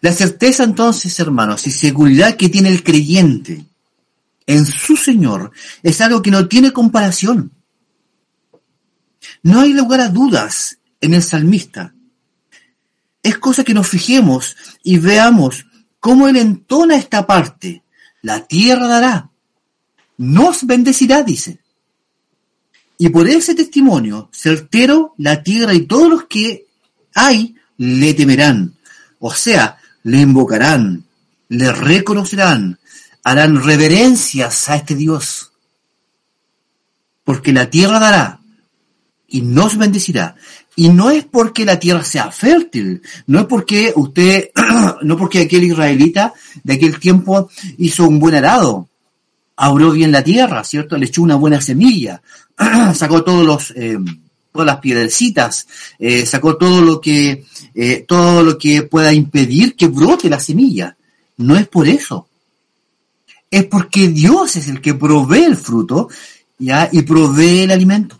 La 0.00 0.12
certeza 0.12 0.64
entonces, 0.64 1.18
hermanos, 1.20 1.66
y 1.66 1.70
seguridad 1.70 2.36
que 2.36 2.48
tiene 2.48 2.70
el 2.70 2.82
creyente 2.82 3.64
en 4.46 4.66
su 4.66 4.96
Señor 4.96 5.50
es 5.82 6.00
algo 6.00 6.22
que 6.22 6.30
no 6.30 6.48
tiene 6.48 6.72
comparación. 6.72 7.52
No 9.42 9.60
hay 9.60 9.72
lugar 9.72 10.00
a 10.00 10.08
dudas 10.08 10.78
en 11.00 11.14
el 11.14 11.22
salmista. 11.22 11.94
Es 13.22 13.38
cosa 13.38 13.64
que 13.64 13.74
nos 13.74 13.88
fijemos 13.88 14.56
y 14.82 14.98
veamos 14.98 15.66
cómo 16.00 16.28
él 16.28 16.36
entona 16.36 16.96
esta 16.96 17.26
parte. 17.26 17.83
La 18.24 18.46
tierra 18.46 18.88
dará, 18.88 19.28
nos 20.16 20.66
bendecirá, 20.66 21.22
dice. 21.22 21.60
Y 22.96 23.10
por 23.10 23.28
ese 23.28 23.54
testimonio 23.54 24.30
certero, 24.32 25.12
la 25.18 25.42
tierra 25.42 25.74
y 25.74 25.82
todos 25.82 26.08
los 26.08 26.24
que 26.24 26.64
hay 27.14 27.54
le 27.76 28.14
temerán. 28.14 28.76
O 29.18 29.30
sea, 29.34 29.76
le 30.04 30.20
invocarán, 30.20 31.04
le 31.48 31.70
reconocerán, 31.70 32.78
harán 33.24 33.62
reverencias 33.62 34.70
a 34.70 34.76
este 34.76 34.94
Dios. 34.94 35.52
Porque 37.24 37.52
la 37.52 37.68
tierra 37.68 37.98
dará 37.98 38.40
y 39.28 39.42
nos 39.42 39.76
bendecirá. 39.76 40.34
Y 40.76 40.88
no 40.88 41.10
es 41.10 41.24
porque 41.24 41.64
la 41.64 41.78
tierra 41.78 42.02
sea 42.02 42.30
fértil, 42.30 43.02
no 43.26 43.40
es 43.40 43.46
porque 43.46 43.92
usted, 43.94 44.50
no 45.02 45.16
porque 45.16 45.42
aquel 45.42 45.64
israelita 45.64 46.32
de 46.62 46.74
aquel 46.74 46.98
tiempo 46.98 47.48
hizo 47.78 48.08
un 48.08 48.18
buen 48.18 48.34
arado, 48.34 48.88
abrió 49.56 49.92
bien 49.92 50.10
la 50.10 50.24
tierra, 50.24 50.64
¿cierto? 50.64 50.96
Le 50.96 51.06
echó 51.06 51.22
una 51.22 51.36
buena 51.36 51.60
semilla, 51.60 52.22
sacó 52.94 53.22
todos 53.22 53.46
los, 53.46 53.70
eh, 53.76 53.98
todas 54.52 54.66
las 54.66 54.78
piedrecitas, 54.78 55.66
eh, 55.98 56.26
sacó 56.26 56.56
todo 56.56 56.80
lo 56.80 57.00
que, 57.00 57.44
eh, 57.74 58.04
todo 58.08 58.42
lo 58.42 58.58
que 58.58 58.82
pueda 58.82 59.12
impedir 59.12 59.76
que 59.76 59.86
brote 59.86 60.28
la 60.28 60.40
semilla. 60.40 60.96
No 61.36 61.56
es 61.56 61.68
por 61.68 61.88
eso 61.88 62.28
es 63.54 63.66
porque 63.66 64.08
Dios 64.08 64.56
es 64.56 64.68
el 64.68 64.80
que 64.80 64.94
provee 64.94 65.44
el 65.44 65.56
fruto 65.56 66.08
¿ya? 66.58 66.88
y 66.90 67.02
provee 67.02 67.60
el 67.60 67.70
alimento. 67.70 68.18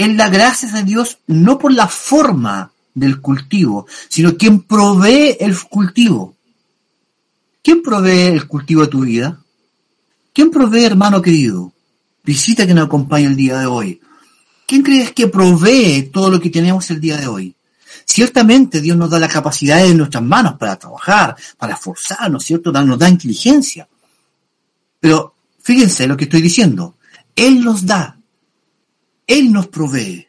Es 0.00 0.16
la 0.16 0.30
gracia 0.30 0.66
de 0.72 0.82
Dios 0.82 1.18
no 1.26 1.58
por 1.58 1.74
la 1.74 1.86
forma 1.86 2.72
del 2.94 3.20
cultivo, 3.20 3.86
sino 4.08 4.34
quien 4.34 4.62
provee 4.62 5.36
el 5.38 5.54
cultivo. 5.64 6.34
¿Quién 7.62 7.82
provee 7.82 8.28
el 8.28 8.46
cultivo 8.46 8.80
de 8.80 8.88
tu 8.88 9.00
vida? 9.00 9.38
¿Quién 10.32 10.50
provee, 10.50 10.86
hermano 10.86 11.20
querido? 11.20 11.74
Visita 12.24 12.66
que 12.66 12.72
nos 12.72 12.86
acompaña 12.86 13.28
el 13.28 13.36
día 13.36 13.58
de 13.58 13.66
hoy. 13.66 14.00
¿Quién 14.66 14.82
crees 14.82 15.12
que 15.12 15.28
provee 15.28 16.08
todo 16.10 16.30
lo 16.30 16.40
que 16.40 16.48
tenemos 16.48 16.90
el 16.90 16.98
día 16.98 17.18
de 17.18 17.26
hoy? 17.26 17.54
Ciertamente 18.06 18.80
Dios 18.80 18.96
nos 18.96 19.10
da 19.10 19.18
la 19.18 19.28
capacidad 19.28 19.84
en 19.84 19.98
nuestras 19.98 20.24
manos 20.24 20.54
para 20.54 20.76
trabajar, 20.76 21.36
para 21.58 21.74
esforzarnos, 21.74 22.42
¿cierto? 22.42 22.72
Nos 22.72 22.98
da 22.98 23.06
inteligencia. 23.06 23.86
Pero 24.98 25.34
fíjense 25.60 26.06
lo 26.06 26.16
que 26.16 26.24
estoy 26.24 26.40
diciendo. 26.40 26.94
Él 27.36 27.62
nos 27.62 27.84
da. 27.84 28.16
Él 29.30 29.52
nos 29.52 29.68
provee. 29.68 30.26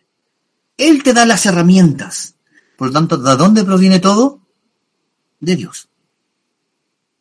Él 0.78 1.04
te 1.04 1.14
da 1.14 1.26
las 1.26 1.46
herramientas. 1.46 2.36
Por 2.78 2.88
lo 2.88 2.94
tanto, 2.94 3.18
¿de 3.18 3.36
dónde 3.36 3.64
proviene 3.64 4.00
todo? 4.00 4.42
De 5.40 5.56
Dios. 5.56 5.90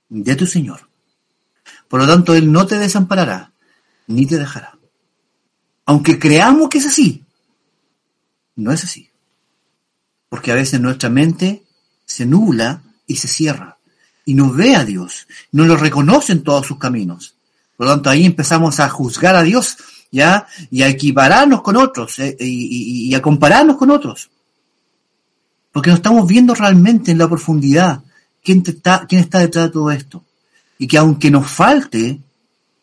De 0.09 0.37
tu 0.37 0.47
Señor. 0.47 0.89
Por 1.89 2.01
lo 2.01 2.07
tanto, 2.07 2.35
Él 2.35 2.51
no 2.51 2.67
te 2.67 2.79
desamparará, 2.79 3.53
ni 4.07 4.27
te 4.27 4.39
dejará. 4.39 4.79
Aunque 5.87 6.19
creamos 6.19 6.69
que 6.69 6.79
es 6.79 6.87
así, 6.87 7.25
no 8.55 8.73
es 8.73 8.85
así 8.85 9.11
porque 10.31 10.53
a 10.53 10.55
veces 10.55 10.81
nuestra 10.81 11.11
mente 11.11 11.65
se 12.07 12.25
nubla 12.25 12.83
y 13.07 13.17
se 13.17 13.29
cierra 13.29 13.77
y 14.25 14.35
no 14.35 14.51
ve 14.53 14.77
a 14.77 14.85
Dios, 14.85 15.27
no 15.51 15.67
lo 15.67 15.77
reconoce 15.77 16.33
en 16.33 16.45
todos 16.45 16.67
sus 16.67 16.79
caminos. 16.79 17.35
Por 17.77 17.87
lo 17.87 17.93
tanto, 17.93 18.11
ahí 18.11 18.25
empezamos 18.25 18.79
a 18.79 18.89
juzgar 18.89 19.35
a 19.35 19.43
Dios, 19.43 19.77
¿ya? 20.11 20.47
Y 20.71 20.83
a 20.83 20.89
equipararnos 20.89 21.63
con 21.63 21.77
otros 21.77 22.19
eh, 22.19 22.37
y, 22.41 23.15
a 23.15 23.23
compararnos 23.23 23.77
con 23.77 23.91
otros. 23.91 24.31
Porque 25.73 25.91
no 25.91 25.97
estamos 25.97 26.27
viendo 26.27 26.55
realmente 26.55 27.13
en 27.13 27.19
la 27.19 27.29
profundidad 27.29 28.03
quién, 28.43 28.63
está, 28.67 29.07
quién 29.09 29.23
está 29.23 29.39
detrás 29.39 29.67
de 29.67 29.73
todo 29.73 29.91
esto. 29.91 30.25
Y 30.79 30.87
que 30.87 30.99
aunque 30.99 31.31
nos 31.31 31.51
falte, 31.51 32.21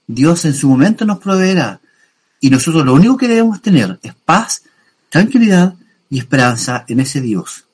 Dios 0.05 0.45
en 0.45 0.53
su 0.53 0.69
momento 0.69 1.05
nos 1.05 1.19
proveerá. 1.19 1.81
Y 2.39 2.49
nosotros 2.49 2.85
lo 2.85 2.93
único 2.93 3.17
que 3.17 3.27
debemos 3.27 3.61
tener 3.61 3.99
es 4.03 4.13
paz, 4.13 4.63
tranquilidad 5.09 5.75
y 6.09 6.19
esperanza 6.19 6.85
en 6.87 6.99
ese 6.99 7.19
Dios, 7.19 7.65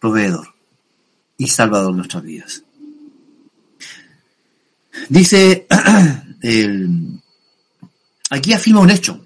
proveedor 0.00 0.54
y 1.36 1.48
salvador 1.48 1.92
de 1.92 1.96
nuestras 1.98 2.22
vidas. 2.22 2.62
Dice, 5.08 5.66
aquí 8.30 8.52
afirma 8.52 8.80
un 8.80 8.90
hecho, 8.90 9.24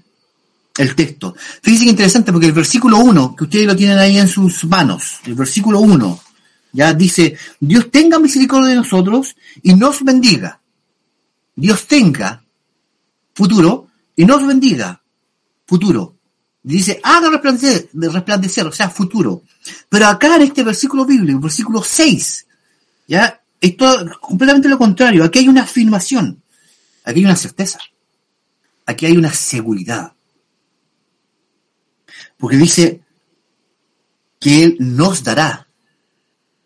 el 0.77 0.95
texto. 0.95 1.35
Fíjense 1.63 1.85
que 1.85 1.91
interesante 1.91 2.33
porque 2.33 2.47
el 2.47 2.53
versículo 2.53 2.99
1, 2.99 3.37
que 3.37 3.45
ustedes 3.45 3.67
lo 3.67 3.77
tienen 3.77 3.99
ahí 3.99 4.19
en 4.19 4.29
sus 4.29 4.65
manos, 4.65 5.19
el 5.25 5.35
versículo 5.35 5.81
1, 5.81 6.21
ya 6.73 6.95
dice, 6.95 7.37
Dios 7.59 7.91
tenga 7.91 8.19
misericordia 8.19 8.71
de 8.71 8.77
nosotros 8.77 9.37
y 9.63 9.75
nos 9.75 10.05
bendiga. 10.05 10.61
Dios 11.55 11.87
tenga 11.87 12.43
futuro 13.35 13.89
y 14.17 14.25
nos 14.25 14.47
bendiga 14.47 15.03
futuro. 15.67 16.17
Dice, 16.63 17.01
haga 17.03 17.31
resplandecer, 17.31 17.89
resplandecer, 17.93 18.67
o 18.67 18.73
sea, 18.73 18.91
futuro. 18.91 19.43
Pero 19.89 20.07
acá 20.07 20.37
en 20.37 20.43
este 20.43 20.63
versículo 20.63 21.05
bíblico, 21.05 21.41
versículo 21.41 21.83
6, 21.83 22.47
ya, 23.09 23.41
esto 23.61 24.01
es 24.01 24.17
completamente 24.19 24.69
lo 24.69 24.79
contrario. 24.79 25.25
Aquí 25.25 25.41
hay 25.41 25.49
una 25.49 25.63
afirmación, 25.63 26.43
aquí 27.05 27.21
hay 27.21 27.25
una 27.25 27.37
certeza, 27.37 27.79
aquí 28.91 29.07
hay 29.07 29.17
una 29.17 29.33
seguridad. 29.33 30.13
Porque 32.37 32.57
dice 32.57 33.03
que 34.39 34.65
Él 34.65 34.77
nos 34.81 35.23
dará 35.25 35.69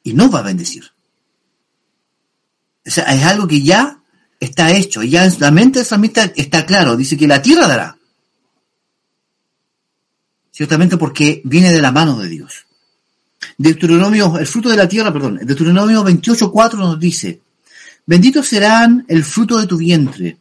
y 0.02 0.14
nos 0.14 0.32
va 0.32 0.40
a 0.40 0.42
bendecir. 0.42 0.84
O 2.86 2.90
sea, 2.90 3.04
es 3.04 3.22
algo 3.24 3.48
que 3.48 3.62
ya 3.62 3.98
está 4.38 4.70
hecho, 4.72 5.02
ya 5.02 5.24
en 5.24 5.32
la 5.40 5.50
mente 5.50 5.80
de 5.80 5.84
salmista 5.84 6.24
está 6.36 6.66
claro, 6.66 6.96
dice 6.96 7.16
que 7.16 7.26
la 7.26 7.40
tierra 7.40 7.66
dará 7.66 7.96
ciertamente 10.54 10.96
porque 10.96 11.42
viene 11.44 11.72
de 11.72 11.82
la 11.82 11.90
mano 11.90 12.16
de 12.16 12.28
Dios. 12.28 12.66
Deuteronomio, 13.58 14.38
el 14.38 14.46
fruto 14.46 14.68
de 14.68 14.76
la 14.76 14.88
tierra, 14.88 15.12
perdón, 15.12 15.40
Deuteronomio 15.42 16.04
28.4 16.04 16.78
nos 16.78 16.98
dice, 16.98 17.40
benditos 18.06 18.46
serán 18.46 19.04
el 19.08 19.24
fruto 19.24 19.58
de 19.58 19.66
tu 19.66 19.76
vientre, 19.76 20.38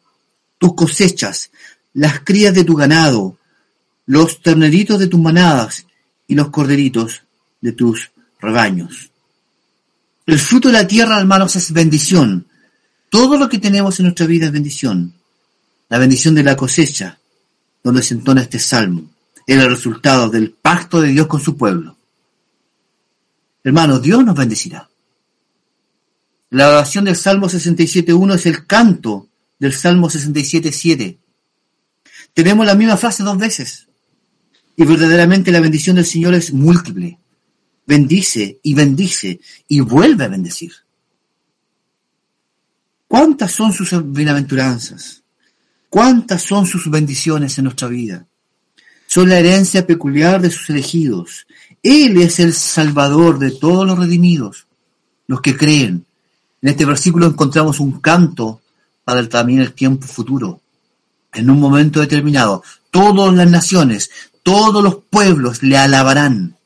tus 0.59 0.75
cosechas, 0.75 1.49
las 1.93 2.19
crías 2.21 2.53
de 2.53 2.63
tu 2.63 2.75
ganado, 2.75 3.37
los 4.05 4.41
terneritos 4.41 4.99
de 4.99 5.07
tus 5.07 5.19
manadas 5.19 5.85
y 6.27 6.35
los 6.35 6.49
corderitos 6.49 7.23
de 7.61 7.71
tus 7.71 8.11
rebaños. 8.39 9.11
El 10.25 10.39
fruto 10.39 10.69
de 10.69 10.73
la 10.73 10.87
tierra, 10.87 11.19
hermanos, 11.19 11.55
es 11.55 11.71
bendición. 11.71 12.47
Todo 13.09 13.37
lo 13.37 13.49
que 13.49 13.59
tenemos 13.59 13.99
en 13.99 14.05
nuestra 14.05 14.25
vida 14.25 14.47
es 14.47 14.51
bendición. 14.51 15.13
La 15.89 15.97
bendición 15.97 16.33
de 16.35 16.43
la 16.43 16.55
cosecha, 16.55 17.19
donde 17.83 18.01
se 18.01 18.15
entona 18.15 18.41
este 18.41 18.59
salmo 18.59 19.13
era 19.45 19.63
el 19.63 19.69
resultado 19.69 20.29
del 20.29 20.51
pacto 20.51 21.01
de 21.01 21.09
Dios 21.09 21.27
con 21.27 21.41
su 21.41 21.57
pueblo. 21.57 21.97
Hermanos, 23.63 24.01
Dios 24.01 24.23
nos 24.23 24.35
bendecirá. 24.35 24.89
La 26.49 26.69
oración 26.69 27.05
del 27.05 27.15
Salmo 27.15 27.49
67.1 27.49 28.35
es 28.35 28.45
el 28.45 28.65
canto 28.65 29.27
del 29.59 29.73
Salmo 29.73 30.09
67.7. 30.09 31.17
Tenemos 32.33 32.65
la 32.65 32.75
misma 32.75 32.97
frase 32.97 33.23
dos 33.23 33.37
veces. 33.37 33.87
Y 34.75 34.85
verdaderamente 34.85 35.51
la 35.51 35.59
bendición 35.59 35.95
del 35.95 36.05
Señor 36.05 36.33
es 36.33 36.51
múltiple. 36.51 37.19
Bendice 37.85 38.59
y 38.63 38.73
bendice 38.73 39.39
y 39.67 39.79
vuelve 39.81 40.25
a 40.25 40.29
bendecir. 40.29 40.73
¿Cuántas 43.07 43.51
son 43.51 43.71
sus 43.71 43.91
bienaventuranzas? 44.11 45.21
¿Cuántas 45.89 46.41
son 46.41 46.65
sus 46.65 46.89
bendiciones 46.89 47.55
en 47.59 47.65
nuestra 47.65 47.87
vida? 47.87 48.25
Son 49.05 49.29
la 49.29 49.37
herencia 49.37 49.85
peculiar 49.85 50.41
de 50.41 50.49
sus 50.49 50.71
elegidos. 50.71 51.45
Él 51.83 52.19
es 52.19 52.39
el 52.39 52.53
Salvador 52.53 53.37
de 53.37 53.51
todos 53.51 53.85
los 53.85 53.99
redimidos, 53.99 54.65
los 55.27 55.41
que 55.41 55.55
creen. 55.55 56.03
En 56.63 56.69
este 56.69 56.85
versículo 56.85 57.27
encontramos 57.27 57.79
un 57.79 57.99
canto 57.99 58.61
para 59.03 59.29
también 59.29 59.59
el 59.59 59.73
tiempo 59.73 60.07
futuro. 60.07 60.62
En 61.33 61.49
un 61.49 61.59
momento 61.59 61.99
determinado, 61.99 62.63
todas 62.91 63.33
las 63.33 63.49
naciones, 63.49 64.11
todos 64.43 64.83
los 64.83 64.97
pueblos 65.09 65.63
le 65.63 65.77
alabarán. 65.77 66.57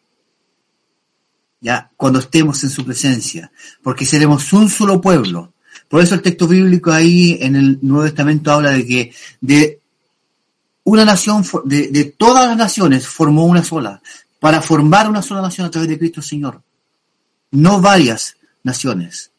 Ya, 1.61 1.91
cuando 1.95 2.19
estemos 2.19 2.63
en 2.63 2.69
su 2.69 2.85
presencia, 2.85 3.51
porque 3.81 4.05
seremos 4.05 4.53
un 4.53 4.69
solo 4.69 5.01
pueblo. 5.01 5.53
Por 5.87 6.03
eso 6.03 6.15
el 6.15 6.21
texto 6.21 6.47
bíblico 6.47 6.91
ahí 6.91 7.37
en 7.41 7.55
el 7.55 7.79
Nuevo 7.81 8.05
Testamento 8.05 8.51
habla 8.51 8.71
de 8.71 8.85
que 8.85 9.13
de 9.41 9.79
una 10.83 11.05
nación, 11.05 11.43
de, 11.65 11.87
de 11.87 12.05
todas 12.05 12.47
las 12.47 12.57
naciones 12.57 13.07
formó 13.07 13.45
una 13.45 13.63
sola, 13.63 14.01
para 14.39 14.61
formar 14.61 15.09
una 15.09 15.21
sola 15.21 15.41
nación 15.41 15.67
a 15.67 15.71
través 15.71 15.89
de 15.89 15.97
Cristo 15.97 16.21
Señor. 16.21 16.61
No 17.51 17.81
varias 17.81 18.37
naciones. 18.63 19.31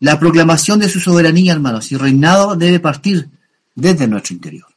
La 0.00 0.18
proclamación 0.18 0.80
de 0.80 0.88
su 0.88 0.98
soberanía, 0.98 1.52
hermanos, 1.52 1.92
y 1.92 1.96
reinado 1.96 2.56
debe 2.56 2.80
partir 2.80 3.28
desde 3.74 4.06
nuestro 4.06 4.34
interior, 4.34 4.68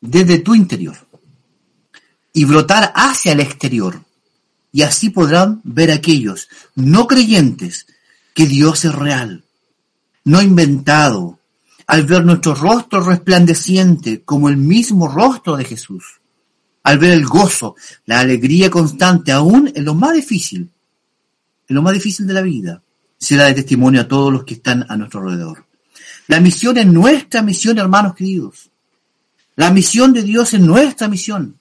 desde 0.00 0.38
tu 0.38 0.54
interior, 0.54 0.96
y 2.32 2.44
brotar 2.44 2.92
hacia 2.94 3.32
el 3.32 3.40
exterior. 3.40 4.02
Y 4.70 4.82
así 4.82 5.10
podrán 5.10 5.60
ver 5.64 5.90
aquellos 5.90 6.48
no 6.74 7.06
creyentes 7.06 7.86
que 8.34 8.46
Dios 8.46 8.84
es 8.84 8.94
real, 8.94 9.44
no 10.24 10.42
inventado, 10.42 11.38
al 11.88 12.04
ver 12.04 12.24
nuestro 12.24 12.54
rostro 12.54 13.00
resplandeciente 13.02 14.22
como 14.22 14.48
el 14.50 14.58
mismo 14.58 15.08
rostro 15.08 15.56
de 15.56 15.64
Jesús, 15.64 16.20
al 16.82 16.98
ver 16.98 17.12
el 17.12 17.24
gozo, 17.24 17.76
la 18.04 18.20
alegría 18.20 18.70
constante 18.70 19.32
aún 19.32 19.72
en 19.74 19.84
lo 19.84 19.94
más 19.94 20.12
difícil, 20.12 20.70
en 21.66 21.74
lo 21.74 21.82
más 21.82 21.94
difícil 21.94 22.26
de 22.26 22.34
la 22.34 22.42
vida, 22.42 22.82
será 23.16 23.46
de 23.46 23.54
testimonio 23.54 24.02
a 24.02 24.08
todos 24.08 24.32
los 24.32 24.44
que 24.44 24.54
están 24.54 24.84
a 24.88 24.96
nuestro 24.96 25.20
alrededor. 25.20 25.67
La 26.28 26.40
misión 26.40 26.76
es 26.78 26.86
nuestra 26.86 27.42
misión, 27.42 27.78
hermanos 27.78 28.14
queridos. 28.14 28.70
La 29.56 29.70
misión 29.70 30.12
de 30.12 30.22
Dios 30.22 30.54
es 30.54 30.60
nuestra 30.60 31.08
misión. 31.08 31.56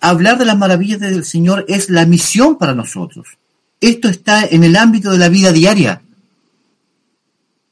Hablar 0.00 0.38
de 0.38 0.46
las 0.46 0.58
maravillas 0.58 1.00
del 1.00 1.24
Señor 1.24 1.64
es 1.68 1.90
la 1.90 2.06
misión 2.06 2.56
para 2.56 2.74
nosotros. 2.74 3.28
Esto 3.80 4.08
está 4.08 4.44
en 4.46 4.64
el 4.64 4.74
ámbito 4.74 5.10
de 5.12 5.18
la 5.18 5.28
vida 5.28 5.52
diaria, 5.52 6.02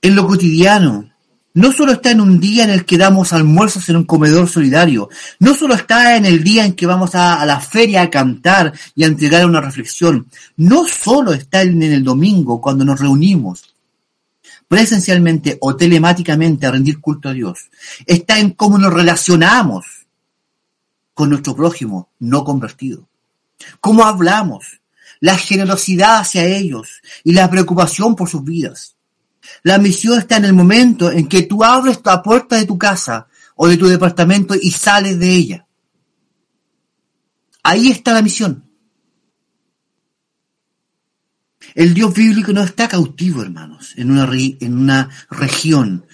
en 0.00 0.14
lo 0.14 0.26
cotidiano, 0.26 1.11
no 1.54 1.72
solo 1.72 1.92
está 1.92 2.12
en 2.12 2.20
un 2.20 2.38
día 2.38 2.64
en 2.64 2.70
el 2.70 2.84
que 2.84 2.96
damos 2.96 3.32
almuerzos 3.32 3.88
en 3.88 3.96
un 3.96 4.04
comedor 4.04 4.48
solidario, 4.48 5.08
no 5.40 5.54
solo 5.54 5.74
está 5.74 6.16
en 6.16 6.24
el 6.24 6.44
día 6.44 6.64
en 6.64 6.74
que 6.74 6.87
vamos 6.87 7.14
a, 7.14 7.44
la 7.44 7.58
feria 7.58 8.02
a 8.02 8.11
cantar 8.11 8.72
y 8.94 9.02
a 9.02 9.08
entregar 9.08 9.44
una 9.44 9.61
reflexión, 9.61 10.26
no 10.56 10.87
solo 10.87 11.32
está 11.32 11.62
en 11.62 11.82
el 11.82 12.04
domingo 12.04 12.61
cuando 12.61 12.84
nos 12.84 13.00
reunimos 13.00 13.67
presencialmente 14.68 15.57
o 15.61 15.74
telemáticamente 15.74 16.66
a 16.66 16.70
rendir 16.70 17.00
culto 17.00 17.31
a 17.31 17.33
Dios, 17.33 17.70
está 18.07 18.38
en 18.38 18.50
cómo 18.50 18.78
nos 18.78 18.92
relacionamos 18.92 20.07
con 21.14 21.31
nuestro 21.31 21.57
prójimo 21.57 22.11
no 22.20 22.44
convertido, 22.44 23.09
cómo 23.81 24.04
hablamos, 24.04 24.81
la 25.20 25.37
generosidad 25.37 26.18
hacia 26.20 26.44
ellos 26.44 27.00
y 27.24 27.33
la 27.33 27.50
preocupación 27.50 28.14
por 28.14 28.28
sus 28.28 28.44
vidas. 28.44 28.94
La 29.62 29.78
misión 29.78 30.18
está 30.18 30.37
en 30.37 30.44
el 30.44 30.52
momento 30.52 31.11
en 31.11 31.26
que 31.26 31.42
tú 31.42 31.64
abres 31.64 32.00
la 32.04 32.22
puerta 32.22 32.57
de 32.57 32.66
tu 32.66 32.78
casa 32.78 33.26
o 33.57 33.66
de 33.66 33.76
tu 33.76 33.87
departamento 33.87 34.54
y 34.54 34.70
sales 34.70 35.18
de 35.18 35.35
ella. 35.35 35.66
Ahí 37.62 37.88
está 37.90 38.12
la 38.12 38.22
misión. 38.22 38.67
El 41.78 41.94
Dios 41.94 42.12
bíblico 42.12 42.52
no 42.52 42.64
está 42.64 42.88
cautivo, 42.88 43.40
hermanos, 43.40 43.92
en 43.94 44.10
una, 44.10 44.28
en 44.32 44.76
una 44.76 45.10
región, 45.30 46.04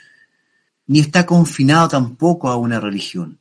ni 0.86 1.00
está 1.00 1.24
confinado 1.24 1.88
tampoco 1.88 2.50
a 2.50 2.56
una 2.56 2.80
religión. 2.80 3.38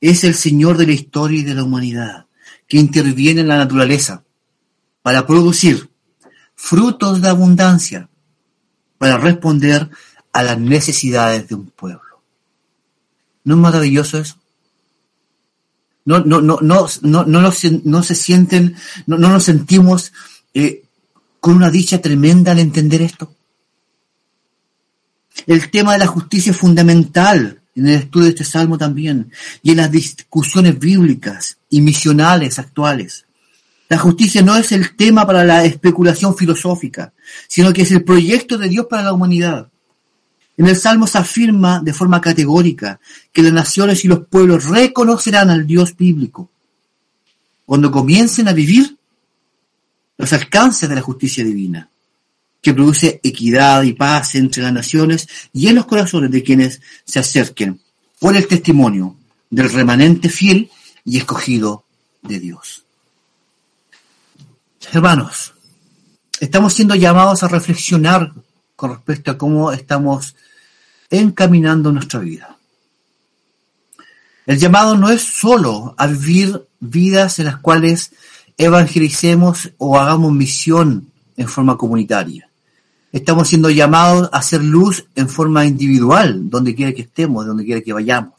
Es 0.00 0.24
el 0.24 0.34
Señor 0.34 0.76
de 0.76 0.88
la 0.88 0.92
historia 0.92 1.38
y 1.38 1.44
de 1.44 1.54
la 1.54 1.62
humanidad, 1.62 2.26
que 2.66 2.78
interviene 2.78 3.42
en 3.42 3.46
la 3.46 3.58
naturaleza 3.58 4.24
para 5.02 5.24
producir 5.24 5.88
frutos 6.56 7.22
de 7.22 7.28
abundancia, 7.28 8.08
para 8.98 9.16
responder 9.16 9.88
a 10.32 10.42
las 10.42 10.58
necesidades 10.58 11.46
de 11.46 11.54
un 11.54 11.66
pueblo. 11.66 12.24
¿No 13.44 13.54
es 13.54 13.60
maravilloso 13.60 14.18
eso? 14.18 14.36
No, 16.06 16.18
no, 16.24 16.40
no, 16.40 16.58
no, 16.60 16.88
no, 17.02 17.24
no, 17.24 17.40
no 17.84 18.02
se 18.02 18.14
sienten, 18.16 18.74
no, 19.06 19.16
no 19.16 19.28
nos 19.28 19.44
sentimos 19.44 20.12
eh, 20.54 20.83
con 21.44 21.56
una 21.56 21.70
dicha 21.70 22.00
tremenda 22.00 22.52
al 22.52 22.58
entender 22.58 23.02
esto. 23.02 23.30
El 25.46 25.70
tema 25.70 25.92
de 25.92 25.98
la 25.98 26.06
justicia 26.06 26.52
es 26.52 26.56
fundamental 26.56 27.60
en 27.76 27.86
el 27.86 27.96
estudio 27.96 28.24
de 28.24 28.30
este 28.30 28.44
salmo 28.44 28.78
también 28.78 29.30
y 29.62 29.72
en 29.72 29.76
las 29.76 29.90
discusiones 29.90 30.78
bíblicas 30.78 31.58
y 31.68 31.82
misionales 31.82 32.58
actuales. 32.58 33.26
La 33.90 33.98
justicia 33.98 34.40
no 34.40 34.56
es 34.56 34.72
el 34.72 34.96
tema 34.96 35.26
para 35.26 35.44
la 35.44 35.66
especulación 35.66 36.34
filosófica, 36.34 37.12
sino 37.46 37.74
que 37.74 37.82
es 37.82 37.90
el 37.90 38.04
proyecto 38.04 38.56
de 38.56 38.70
Dios 38.70 38.86
para 38.86 39.02
la 39.02 39.12
humanidad. 39.12 39.68
En 40.56 40.66
el 40.66 40.76
Salmo 40.76 41.06
se 41.06 41.18
afirma 41.18 41.80
de 41.80 41.92
forma 41.92 42.22
categórica 42.22 42.98
que 43.34 43.42
las 43.42 43.52
naciones 43.52 44.02
y 44.06 44.08
los 44.08 44.26
pueblos 44.28 44.64
reconocerán 44.64 45.50
al 45.50 45.66
Dios 45.66 45.94
bíblico 45.94 46.48
cuando 47.66 47.90
comiencen 47.90 48.48
a 48.48 48.54
vivir 48.54 48.96
los 50.16 50.32
alcances 50.32 50.88
de 50.88 50.94
la 50.94 51.00
justicia 51.00 51.44
divina, 51.44 51.88
que 52.62 52.74
produce 52.74 53.20
equidad 53.22 53.82
y 53.82 53.92
paz 53.92 54.34
entre 54.36 54.62
las 54.62 54.72
naciones 54.72 55.28
y 55.52 55.68
en 55.68 55.74
los 55.74 55.86
corazones 55.86 56.30
de 56.30 56.42
quienes 56.42 56.80
se 57.04 57.18
acerquen 57.18 57.80
por 58.18 58.36
el 58.36 58.46
testimonio 58.46 59.16
del 59.50 59.70
remanente 59.70 60.28
fiel 60.28 60.70
y 61.04 61.18
escogido 61.18 61.84
de 62.22 62.40
Dios. 62.40 62.84
Hermanos, 64.92 65.54
estamos 66.40 66.72
siendo 66.72 66.94
llamados 66.94 67.42
a 67.42 67.48
reflexionar 67.48 68.32
con 68.76 68.90
respecto 68.90 69.30
a 69.30 69.38
cómo 69.38 69.72
estamos 69.72 70.34
encaminando 71.10 71.92
nuestra 71.92 72.20
vida. 72.20 72.56
El 74.46 74.58
llamado 74.58 74.96
no 74.96 75.10
es 75.10 75.22
solo 75.22 75.94
a 75.96 76.06
vivir 76.06 76.66
vidas 76.80 77.38
en 77.38 77.46
las 77.46 77.58
cuales 77.58 78.12
evangelicemos 78.56 79.72
o 79.78 79.98
hagamos 79.98 80.32
misión 80.32 81.10
en 81.36 81.48
forma 81.48 81.76
comunitaria. 81.76 82.48
Estamos 83.12 83.48
siendo 83.48 83.70
llamados 83.70 84.28
a 84.32 84.38
hacer 84.38 84.62
luz 84.62 85.06
en 85.14 85.28
forma 85.28 85.64
individual, 85.64 86.50
donde 86.50 86.74
quiera 86.74 86.92
que 86.92 87.02
estemos, 87.02 87.46
donde 87.46 87.64
quiera 87.64 87.80
que 87.80 87.92
vayamos. 87.92 88.34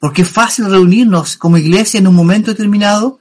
Porque 0.00 0.22
es 0.22 0.28
fácil 0.28 0.66
reunirnos 0.66 1.36
como 1.36 1.58
iglesia 1.58 1.98
en 1.98 2.08
un 2.08 2.14
momento 2.14 2.50
determinado 2.50 3.20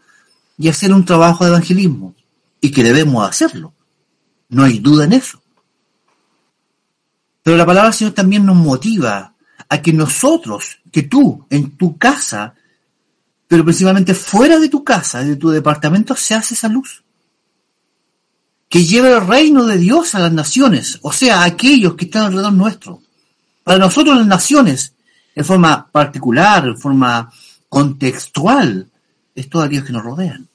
y 0.58 0.68
hacer 0.68 0.92
un 0.92 1.06
trabajo 1.06 1.44
de 1.44 1.52
evangelismo, 1.52 2.16
y 2.60 2.72
que 2.72 2.84
debemos 2.84 3.28
hacerlo. 3.28 3.74
No 4.50 4.64
hay 4.64 4.80
duda 4.80 5.06
en 5.06 5.14
eso. 5.14 5.42
Pero 7.44 7.58
la 7.58 7.66
palabra 7.66 7.90
del 7.90 7.98
Señor 7.98 8.14
también 8.14 8.46
nos 8.46 8.56
motiva 8.56 9.34
a 9.70 9.82
que 9.82 9.94
nosotros, 9.94 10.80
que 10.92 11.04
tú, 11.04 11.46
en 11.50 11.78
tu 11.78 11.98
casa, 11.98 12.56
pero 13.54 13.66
principalmente 13.66 14.16
fuera 14.16 14.58
de 14.58 14.68
tu 14.68 14.84
casa, 14.84 15.24
de 15.24 15.36
tu 15.36 15.52
departamento, 15.52 16.16
se 16.16 16.34
hace 16.34 16.56
esa 16.56 16.68
luz. 16.68 17.04
Que 18.68 18.84
lleve 18.84 19.14
el 19.14 19.28
reino 19.28 19.68
de 19.68 19.78
Dios 19.78 20.16
a 20.16 20.20
las 20.22 20.34
naciones, 20.34 20.98
o 21.04 21.14
sea, 21.14 21.42
a 21.42 21.44
aquellos 21.44 21.94
que 21.94 22.06
están 22.06 22.24
alrededor 22.24 22.54
nuestro. 22.54 23.04
Para 23.64 23.78
nosotros 23.78 24.18
las 24.18 24.26
naciones, 24.26 24.96
en 25.36 25.46
forma 25.46 25.86
particular, 25.86 26.66
en 26.66 26.80
forma 26.80 27.32
contextual, 27.70 28.90
es 29.36 29.48
todo 29.48 29.62
aquellos 29.62 29.86
que 29.86 29.94
nos 29.94 30.04
rodean. 30.04 30.48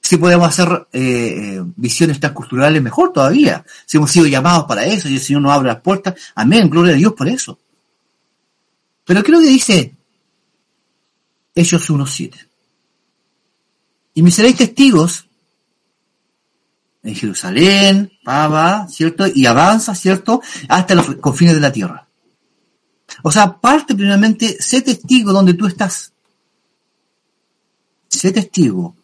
Si 0.00 0.16
podemos 0.16 0.48
hacer 0.48 0.86
eh, 0.94 1.58
eh, 1.58 1.62
visiones 1.76 2.18
transculturales, 2.20 2.80
mejor 2.80 3.12
todavía. 3.12 3.66
Si 3.84 3.98
hemos 3.98 4.10
sido 4.10 4.26
llamados 4.28 4.64
para 4.64 4.86
eso 4.86 5.10
y 5.10 5.16
el 5.16 5.20
Señor 5.20 5.42
nos 5.42 5.52
abre 5.52 5.68
las 5.68 5.82
puertas, 5.82 6.14
amén, 6.36 6.70
gloria 6.70 6.94
a 6.94 6.96
Dios 6.96 7.12
por 7.12 7.28
eso. 7.28 7.58
Pero 9.04 9.22
¿qué 9.22 9.30
es 9.30 9.38
lo 9.38 9.44
que 9.44 9.50
dice 9.50 9.94
Hechos 11.54 11.90
1.7? 11.90 12.48
Y 14.14 14.22
me 14.22 14.30
seréis 14.30 14.56
testigos 14.56 15.26
en 17.02 17.14
Jerusalén, 17.14 18.12
Pava, 18.22 18.86
¿cierto? 18.88 19.26
Y 19.26 19.46
avanza, 19.46 19.94
¿cierto? 19.94 20.40
Hasta 20.68 20.94
los 20.94 21.16
confines 21.16 21.54
de 21.54 21.60
la 21.60 21.72
tierra. 21.72 22.06
O 23.22 23.30
sea, 23.30 23.60
parte 23.60 23.94
primeramente, 23.94 24.56
sé 24.60 24.82
testigo 24.82 25.32
donde 25.32 25.54
tú 25.54 25.66
estás. 25.66 26.12
Sé 28.08 28.32
testigo 28.32 28.96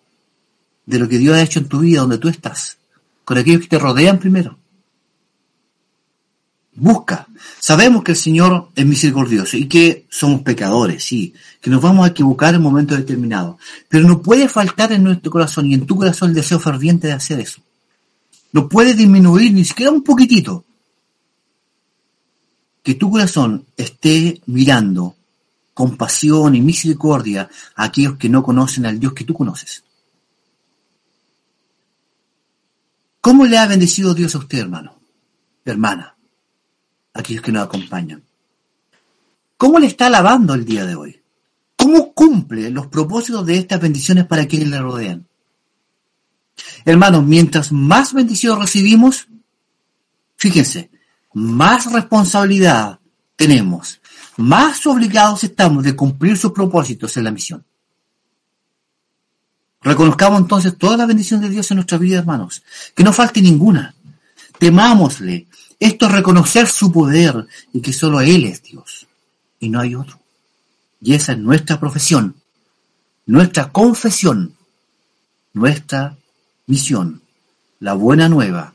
de 0.86 0.98
lo 0.98 1.08
que 1.08 1.18
Dios 1.18 1.36
ha 1.36 1.42
hecho 1.42 1.58
en 1.58 1.68
tu 1.68 1.80
vida, 1.80 2.00
donde 2.00 2.18
tú 2.18 2.28
estás, 2.28 2.78
con 3.24 3.36
aquellos 3.36 3.62
que 3.62 3.68
te 3.68 3.78
rodean 3.78 4.18
primero. 4.18 4.57
Busca. 6.80 7.26
Sabemos 7.58 8.04
que 8.04 8.12
el 8.12 8.16
Señor 8.16 8.68
es 8.76 8.86
misericordioso 8.86 9.56
y 9.56 9.66
que 9.66 10.06
somos 10.08 10.42
pecadores, 10.42 11.02
sí, 11.02 11.34
que 11.60 11.70
nos 11.70 11.82
vamos 11.82 12.04
a 12.04 12.10
equivocar 12.10 12.54
en 12.54 12.62
momentos 12.62 12.96
determinados. 12.96 13.56
Pero 13.88 14.06
no 14.06 14.22
puede 14.22 14.48
faltar 14.48 14.92
en 14.92 15.02
nuestro 15.02 15.32
corazón 15.32 15.66
y 15.66 15.74
en 15.74 15.86
tu 15.86 15.96
corazón 15.96 16.28
el 16.28 16.36
deseo 16.36 16.60
ferviente 16.60 17.08
de 17.08 17.14
hacer 17.14 17.40
eso. 17.40 17.60
No 18.52 18.68
puede 18.68 18.94
disminuir 18.94 19.52
ni 19.52 19.64
siquiera 19.64 19.90
un 19.90 20.04
poquitito. 20.04 20.64
Que 22.84 22.94
tu 22.94 23.10
corazón 23.10 23.66
esté 23.76 24.40
mirando 24.46 25.16
con 25.74 25.96
pasión 25.96 26.54
y 26.54 26.60
misericordia 26.60 27.50
a 27.74 27.84
aquellos 27.84 28.16
que 28.16 28.28
no 28.28 28.44
conocen 28.44 28.86
al 28.86 29.00
Dios 29.00 29.14
que 29.14 29.24
tú 29.24 29.34
conoces. 29.34 29.82
¿Cómo 33.20 33.46
le 33.46 33.58
ha 33.58 33.66
bendecido 33.66 34.14
Dios 34.14 34.36
a 34.36 34.38
usted, 34.38 34.60
hermano? 34.60 34.94
Hermana 35.64 36.17
aquellos 37.18 37.42
que 37.42 37.52
nos 37.52 37.64
acompañan. 37.64 38.22
¿Cómo 39.56 39.78
le 39.78 39.88
está 39.88 40.06
alabando 40.06 40.54
el 40.54 40.64
día 40.64 40.86
de 40.86 40.94
hoy? 40.94 41.20
¿Cómo 41.76 42.12
cumple 42.12 42.70
los 42.70 42.86
propósitos 42.86 43.44
de 43.44 43.58
estas 43.58 43.80
bendiciones 43.80 44.26
para 44.26 44.46
quienes 44.46 44.68
le 44.68 44.80
rodean? 44.80 45.26
Hermanos, 46.84 47.24
mientras 47.24 47.72
más 47.72 48.12
bendiciones 48.12 48.60
recibimos, 48.60 49.26
fíjense, 50.36 50.90
más 51.34 51.90
responsabilidad 51.92 53.00
tenemos, 53.36 54.00
más 54.36 54.86
obligados 54.86 55.44
estamos 55.44 55.84
de 55.84 55.94
cumplir 55.94 56.36
sus 56.36 56.52
propósitos 56.52 57.16
en 57.16 57.24
la 57.24 57.30
misión. 57.30 57.64
Reconozcamos 59.80 60.40
entonces 60.40 60.76
toda 60.76 60.96
la 60.96 61.06
bendición 61.06 61.40
de 61.40 61.48
Dios 61.48 61.70
en 61.70 61.76
nuestra 61.76 61.98
vida, 61.98 62.18
hermanos. 62.18 62.62
Que 62.94 63.04
no 63.04 63.12
falte 63.12 63.40
ninguna. 63.40 63.94
Temámosle, 64.58 65.46
esto 65.80 66.06
es 66.06 66.12
reconocer 66.12 66.66
su 66.66 66.90
poder 66.90 67.46
y 67.72 67.80
que 67.80 67.92
solo 67.92 68.20
Él 68.20 68.44
es 68.44 68.62
Dios 68.62 69.06
y 69.60 69.68
no 69.68 69.80
hay 69.80 69.94
otro. 69.94 70.20
Y 71.00 71.14
esa 71.14 71.32
es 71.32 71.38
nuestra 71.38 71.78
profesión, 71.78 72.34
nuestra 73.26 73.70
confesión, 73.70 74.54
nuestra 75.52 76.16
misión, 76.66 77.22
la 77.80 77.94
buena 77.94 78.28
nueva 78.28 78.74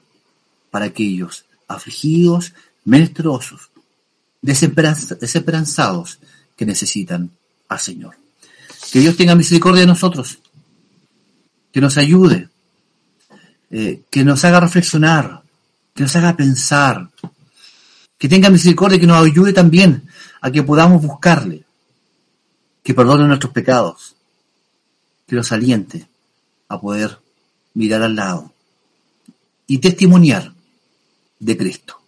para 0.71 0.85
aquellos 0.85 1.45
afligidos, 1.67 2.53
menesterosos, 2.85 3.69
desesperanzados 4.41 6.19
que 6.55 6.65
necesitan 6.65 7.31
al 7.67 7.79
Señor. 7.79 8.15
Que 8.91 8.99
Dios 8.99 9.17
tenga 9.17 9.35
misericordia 9.35 9.81
de 9.81 9.87
nosotros, 9.87 10.39
que 11.71 11.81
nos 11.81 11.97
ayude, 11.97 12.49
eh, 13.71 14.03
que 14.09 14.23
nos 14.23 14.45
haga 14.45 14.59
reflexionar, 14.59 15.42
que 15.93 16.03
nos 16.03 16.15
haga 16.15 16.35
pensar, 16.35 17.09
que 18.17 18.29
tenga 18.29 18.49
misericordia, 18.49 18.99
que 18.99 19.07
nos 19.07 19.25
ayude 19.25 19.53
también 19.53 20.07
a 20.41 20.51
que 20.51 20.63
podamos 20.63 21.01
buscarle, 21.01 21.63
que 22.83 22.93
perdone 22.93 23.27
nuestros 23.27 23.53
pecados, 23.53 24.15
que 25.27 25.35
nos 25.35 25.51
aliente 25.51 26.07
a 26.67 26.79
poder 26.79 27.19
mirar 27.73 28.01
al 28.01 28.15
lado 28.15 28.53
y 29.67 29.77
testimoniar 29.79 30.53
de 31.39 31.57
Cristo. 31.57 31.99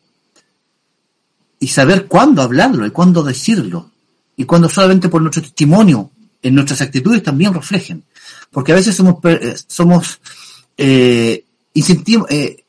Y 1.59 1.67
saber 1.67 2.07
cuándo 2.07 2.41
hablarlo 2.41 2.85
y 2.85 2.91
cuándo 2.91 3.23
decirlo. 3.23 3.91
Y 4.37 4.43
cuándo 4.43 4.67
solamente 4.69 5.09
por 5.09 5.21
nuestro 5.21 5.41
testimonio 5.41 6.11
en 6.41 6.53
nuestras 6.53 6.81
actitudes 6.81 7.23
también 7.23 7.53
reflejen. 7.53 8.03
Porque 8.51 8.71
a 8.71 8.75
veces 8.75 8.95
somos, 8.95 9.15
eh, 9.23 9.55
somos 9.67 10.19
eh, 10.77 11.45
eh, 11.73 12.64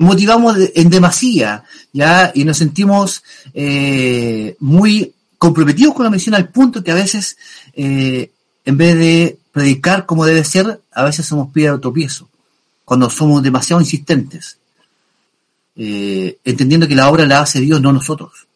motivamos 0.00 0.56
en 0.74 0.88
demasía, 0.88 1.62
¿ya? 1.92 2.32
Y 2.34 2.44
nos 2.44 2.56
sentimos 2.56 3.22
eh, 3.52 4.56
muy 4.58 5.12
comprometidos 5.36 5.94
con 5.94 6.04
la 6.04 6.10
misión 6.10 6.34
al 6.34 6.48
punto 6.48 6.82
que 6.82 6.90
a 6.90 6.94
veces, 6.94 7.36
eh, 7.74 8.30
en 8.64 8.76
vez 8.78 8.98
de 8.98 9.38
predicar 9.52 10.06
como 10.06 10.24
debe 10.24 10.42
ser, 10.42 10.80
a 10.92 11.04
veces 11.04 11.26
somos 11.26 11.52
piedra 11.52 11.74
de 11.74 11.80
tropiezo, 11.80 12.30
cuando 12.82 13.10
somos 13.10 13.42
demasiado 13.42 13.82
insistentes, 13.82 14.56
eh, 15.76 16.38
entendiendo 16.44 16.88
que 16.88 16.96
la 16.96 17.10
obra 17.10 17.26
la 17.26 17.42
hace 17.42 17.60
Dios, 17.60 17.82
no 17.82 17.92
nosotros. 17.92 18.46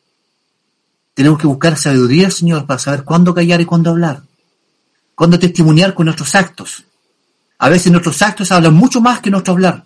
Tenemos 1.12 1.38
que 1.38 1.46
buscar 1.46 1.76
sabiduría 1.76 2.30
Señor 2.30 2.64
para 2.64 2.78
saber 2.78 3.04
cuándo 3.04 3.34
callar 3.34 3.60
y 3.60 3.66
cuándo 3.66 3.90
hablar, 3.90 4.22
cuándo 5.14 5.38
testimoniar 5.38 5.92
con 5.92 6.06
nuestros 6.06 6.34
actos. 6.34 6.84
A 7.58 7.68
veces 7.68 7.92
nuestros 7.92 8.22
actos 8.22 8.50
hablan 8.50 8.72
mucho 8.72 9.02
más 9.02 9.20
que 9.20 9.30
nuestro 9.30 9.52
hablar 9.52 9.84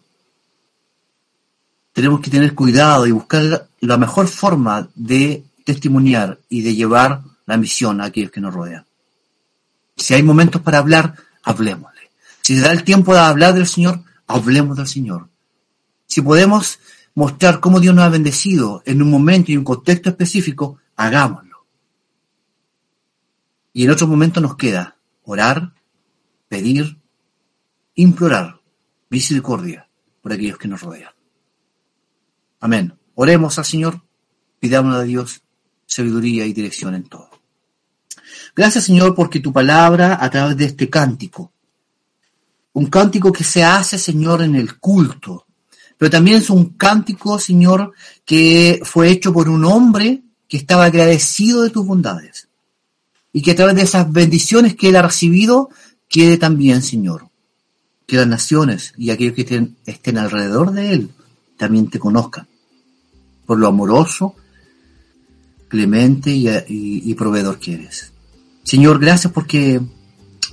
tenemos 1.98 2.20
que 2.20 2.30
tener 2.30 2.54
cuidado 2.54 3.08
y 3.08 3.10
buscar 3.10 3.66
la 3.80 3.96
mejor 3.96 4.28
forma 4.28 4.88
de 4.94 5.42
testimoniar 5.64 6.38
y 6.48 6.62
de 6.62 6.76
llevar 6.76 7.22
la 7.44 7.56
misión 7.56 8.00
a 8.00 8.04
aquellos 8.04 8.30
que 8.30 8.40
nos 8.40 8.54
rodean. 8.54 8.86
Si 9.96 10.14
hay 10.14 10.22
momentos 10.22 10.62
para 10.62 10.78
hablar, 10.78 11.16
hablemosle. 11.42 12.12
Si 12.40 12.54
se 12.54 12.60
da 12.60 12.70
el 12.70 12.84
tiempo 12.84 13.14
de 13.14 13.18
hablar 13.18 13.52
del 13.52 13.66
Señor, 13.66 14.04
hablemos 14.28 14.76
del 14.76 14.86
Señor. 14.86 15.28
Si 16.06 16.22
podemos 16.22 16.78
mostrar 17.16 17.58
cómo 17.58 17.80
Dios 17.80 17.96
nos 17.96 18.04
ha 18.04 18.10
bendecido 18.10 18.80
en 18.86 19.02
un 19.02 19.10
momento 19.10 19.50
y 19.50 19.56
un 19.56 19.64
contexto 19.64 20.08
específico, 20.08 20.78
hagámoslo. 20.94 21.66
Y 23.72 23.86
en 23.86 23.90
otro 23.90 24.06
momento 24.06 24.40
nos 24.40 24.54
queda 24.54 24.94
orar, 25.24 25.72
pedir, 26.46 26.96
implorar 27.96 28.60
misericordia 29.10 29.88
por 30.22 30.32
aquellos 30.32 30.58
que 30.58 30.68
nos 30.68 30.80
rodean. 30.80 31.17
Amén. 32.60 32.92
Oremos 33.14 33.58
al 33.58 33.64
Señor, 33.64 34.02
pidamos 34.60 34.94
a 34.94 35.02
Dios 35.02 35.42
sabiduría 35.86 36.44
y 36.44 36.52
dirección 36.52 36.94
en 36.94 37.04
todo. 37.04 37.30
Gracias 38.54 38.84
Señor 38.84 39.14
porque 39.14 39.40
tu 39.40 39.52
palabra 39.52 40.18
a 40.20 40.30
través 40.30 40.56
de 40.56 40.66
este 40.66 40.90
cántico, 40.90 41.52
un 42.74 42.86
cántico 42.86 43.32
que 43.32 43.44
se 43.44 43.64
hace 43.64 43.98
Señor 43.98 44.42
en 44.42 44.54
el 44.54 44.78
culto, 44.78 45.46
pero 45.96 46.10
también 46.10 46.38
es 46.38 46.50
un 46.50 46.70
cántico 46.70 47.38
Señor 47.38 47.92
que 48.24 48.80
fue 48.84 49.10
hecho 49.10 49.32
por 49.32 49.48
un 49.48 49.64
hombre 49.64 50.22
que 50.48 50.58
estaba 50.58 50.84
agradecido 50.84 51.62
de 51.62 51.70
tus 51.70 51.86
bondades 51.86 52.48
y 53.32 53.42
que 53.42 53.52
a 53.52 53.56
través 53.56 53.76
de 53.76 53.82
esas 53.82 54.10
bendiciones 54.12 54.74
que 54.74 54.88
él 54.88 54.96
ha 54.96 55.02
recibido 55.02 55.70
quede 56.08 56.36
también 56.36 56.82
Señor, 56.82 57.28
que 58.06 58.16
las 58.16 58.26
naciones 58.26 58.92
y 58.96 59.10
aquellos 59.10 59.34
que 59.34 59.42
estén, 59.42 59.76
estén 59.86 60.18
alrededor 60.18 60.72
de 60.72 60.92
él 60.92 61.10
también 61.58 61.90
te 61.90 61.98
conozcan, 61.98 62.46
por 63.44 63.58
lo 63.58 63.66
amoroso, 63.66 64.34
clemente 65.68 66.30
y, 66.32 67.14
proveedor 67.14 67.58
que 67.58 67.74
eres. 67.74 68.12
Señor, 68.62 68.98
gracias 68.98 69.32
porque 69.32 69.80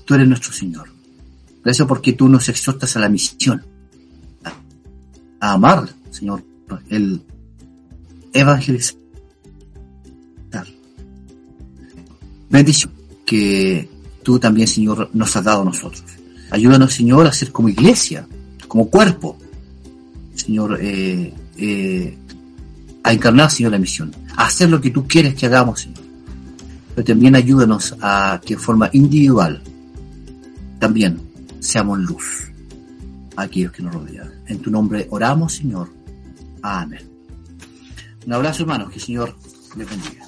tú 0.04 0.14
eres 0.16 0.28
nuestro 0.28 0.52
Señor. 0.52 0.90
Gracias 1.64 1.88
porque 1.88 2.14
tú 2.14 2.28
nos 2.28 2.50
exhortas 2.50 2.96
a 2.96 3.00
la 3.00 3.10
misión, 3.10 3.64
a, 5.40 5.54
amar, 5.54 5.90
Señor, 6.12 6.44
el 6.90 7.22
evangelizar. 8.34 8.96
Bendición 12.50 12.92
que 13.26 13.90
tú 14.24 14.40
también, 14.40 14.68
Señor, 14.68 15.10
nos 15.14 15.36
has 15.36 15.44
dado 15.44 15.62
a 15.62 15.66
nosotros. 15.66 16.04
Ayúdanos, 16.52 16.94
Señor, 16.94 17.28
a 17.28 17.34
ser 17.34 17.52
como 17.52 17.70
iglesia, 17.70 18.28
como 18.68 18.90
cuerpo, 18.90 19.38
Señor, 20.36 20.78
eh, 20.82 21.34
eh, 21.58 22.18
a 23.04 23.14
encarnar, 23.14 23.50
Señor, 23.50 23.72
la 23.72 23.80
misión, 23.80 24.14
a 24.36 24.46
hacer 24.46 24.70
lo 24.70 24.80
que 24.80 24.92
tú 24.92 25.08
quieres 25.08 25.36
que 25.36 25.46
hagamos, 25.46 25.82
Señor. 25.82 26.04
Pero 26.94 27.06
también 27.06 27.36
ayúdanos 27.36 27.96
a 28.02 28.40
que 28.46 28.54
en 28.54 28.60
forma 28.60 28.90
individual 28.94 29.62
también 30.80 31.20
seamos 31.60 32.00
luz 32.00 32.52
a 33.36 33.44
aquellos 33.44 33.72
que 33.72 33.84
nos 33.84 33.94
rodean. 33.94 34.32
En 34.48 34.60
tu 34.60 34.70
nombre 34.72 35.08
oramos, 35.10 35.54
Señor. 35.54 35.90
Amén. 36.62 37.02
Un 38.26 38.34
abrazo, 38.34 38.64
hermanos. 38.64 38.90
Que 38.90 38.96
el 38.96 39.02
Señor 39.02 39.36
les 39.76 39.90
bendiga. 39.90 40.25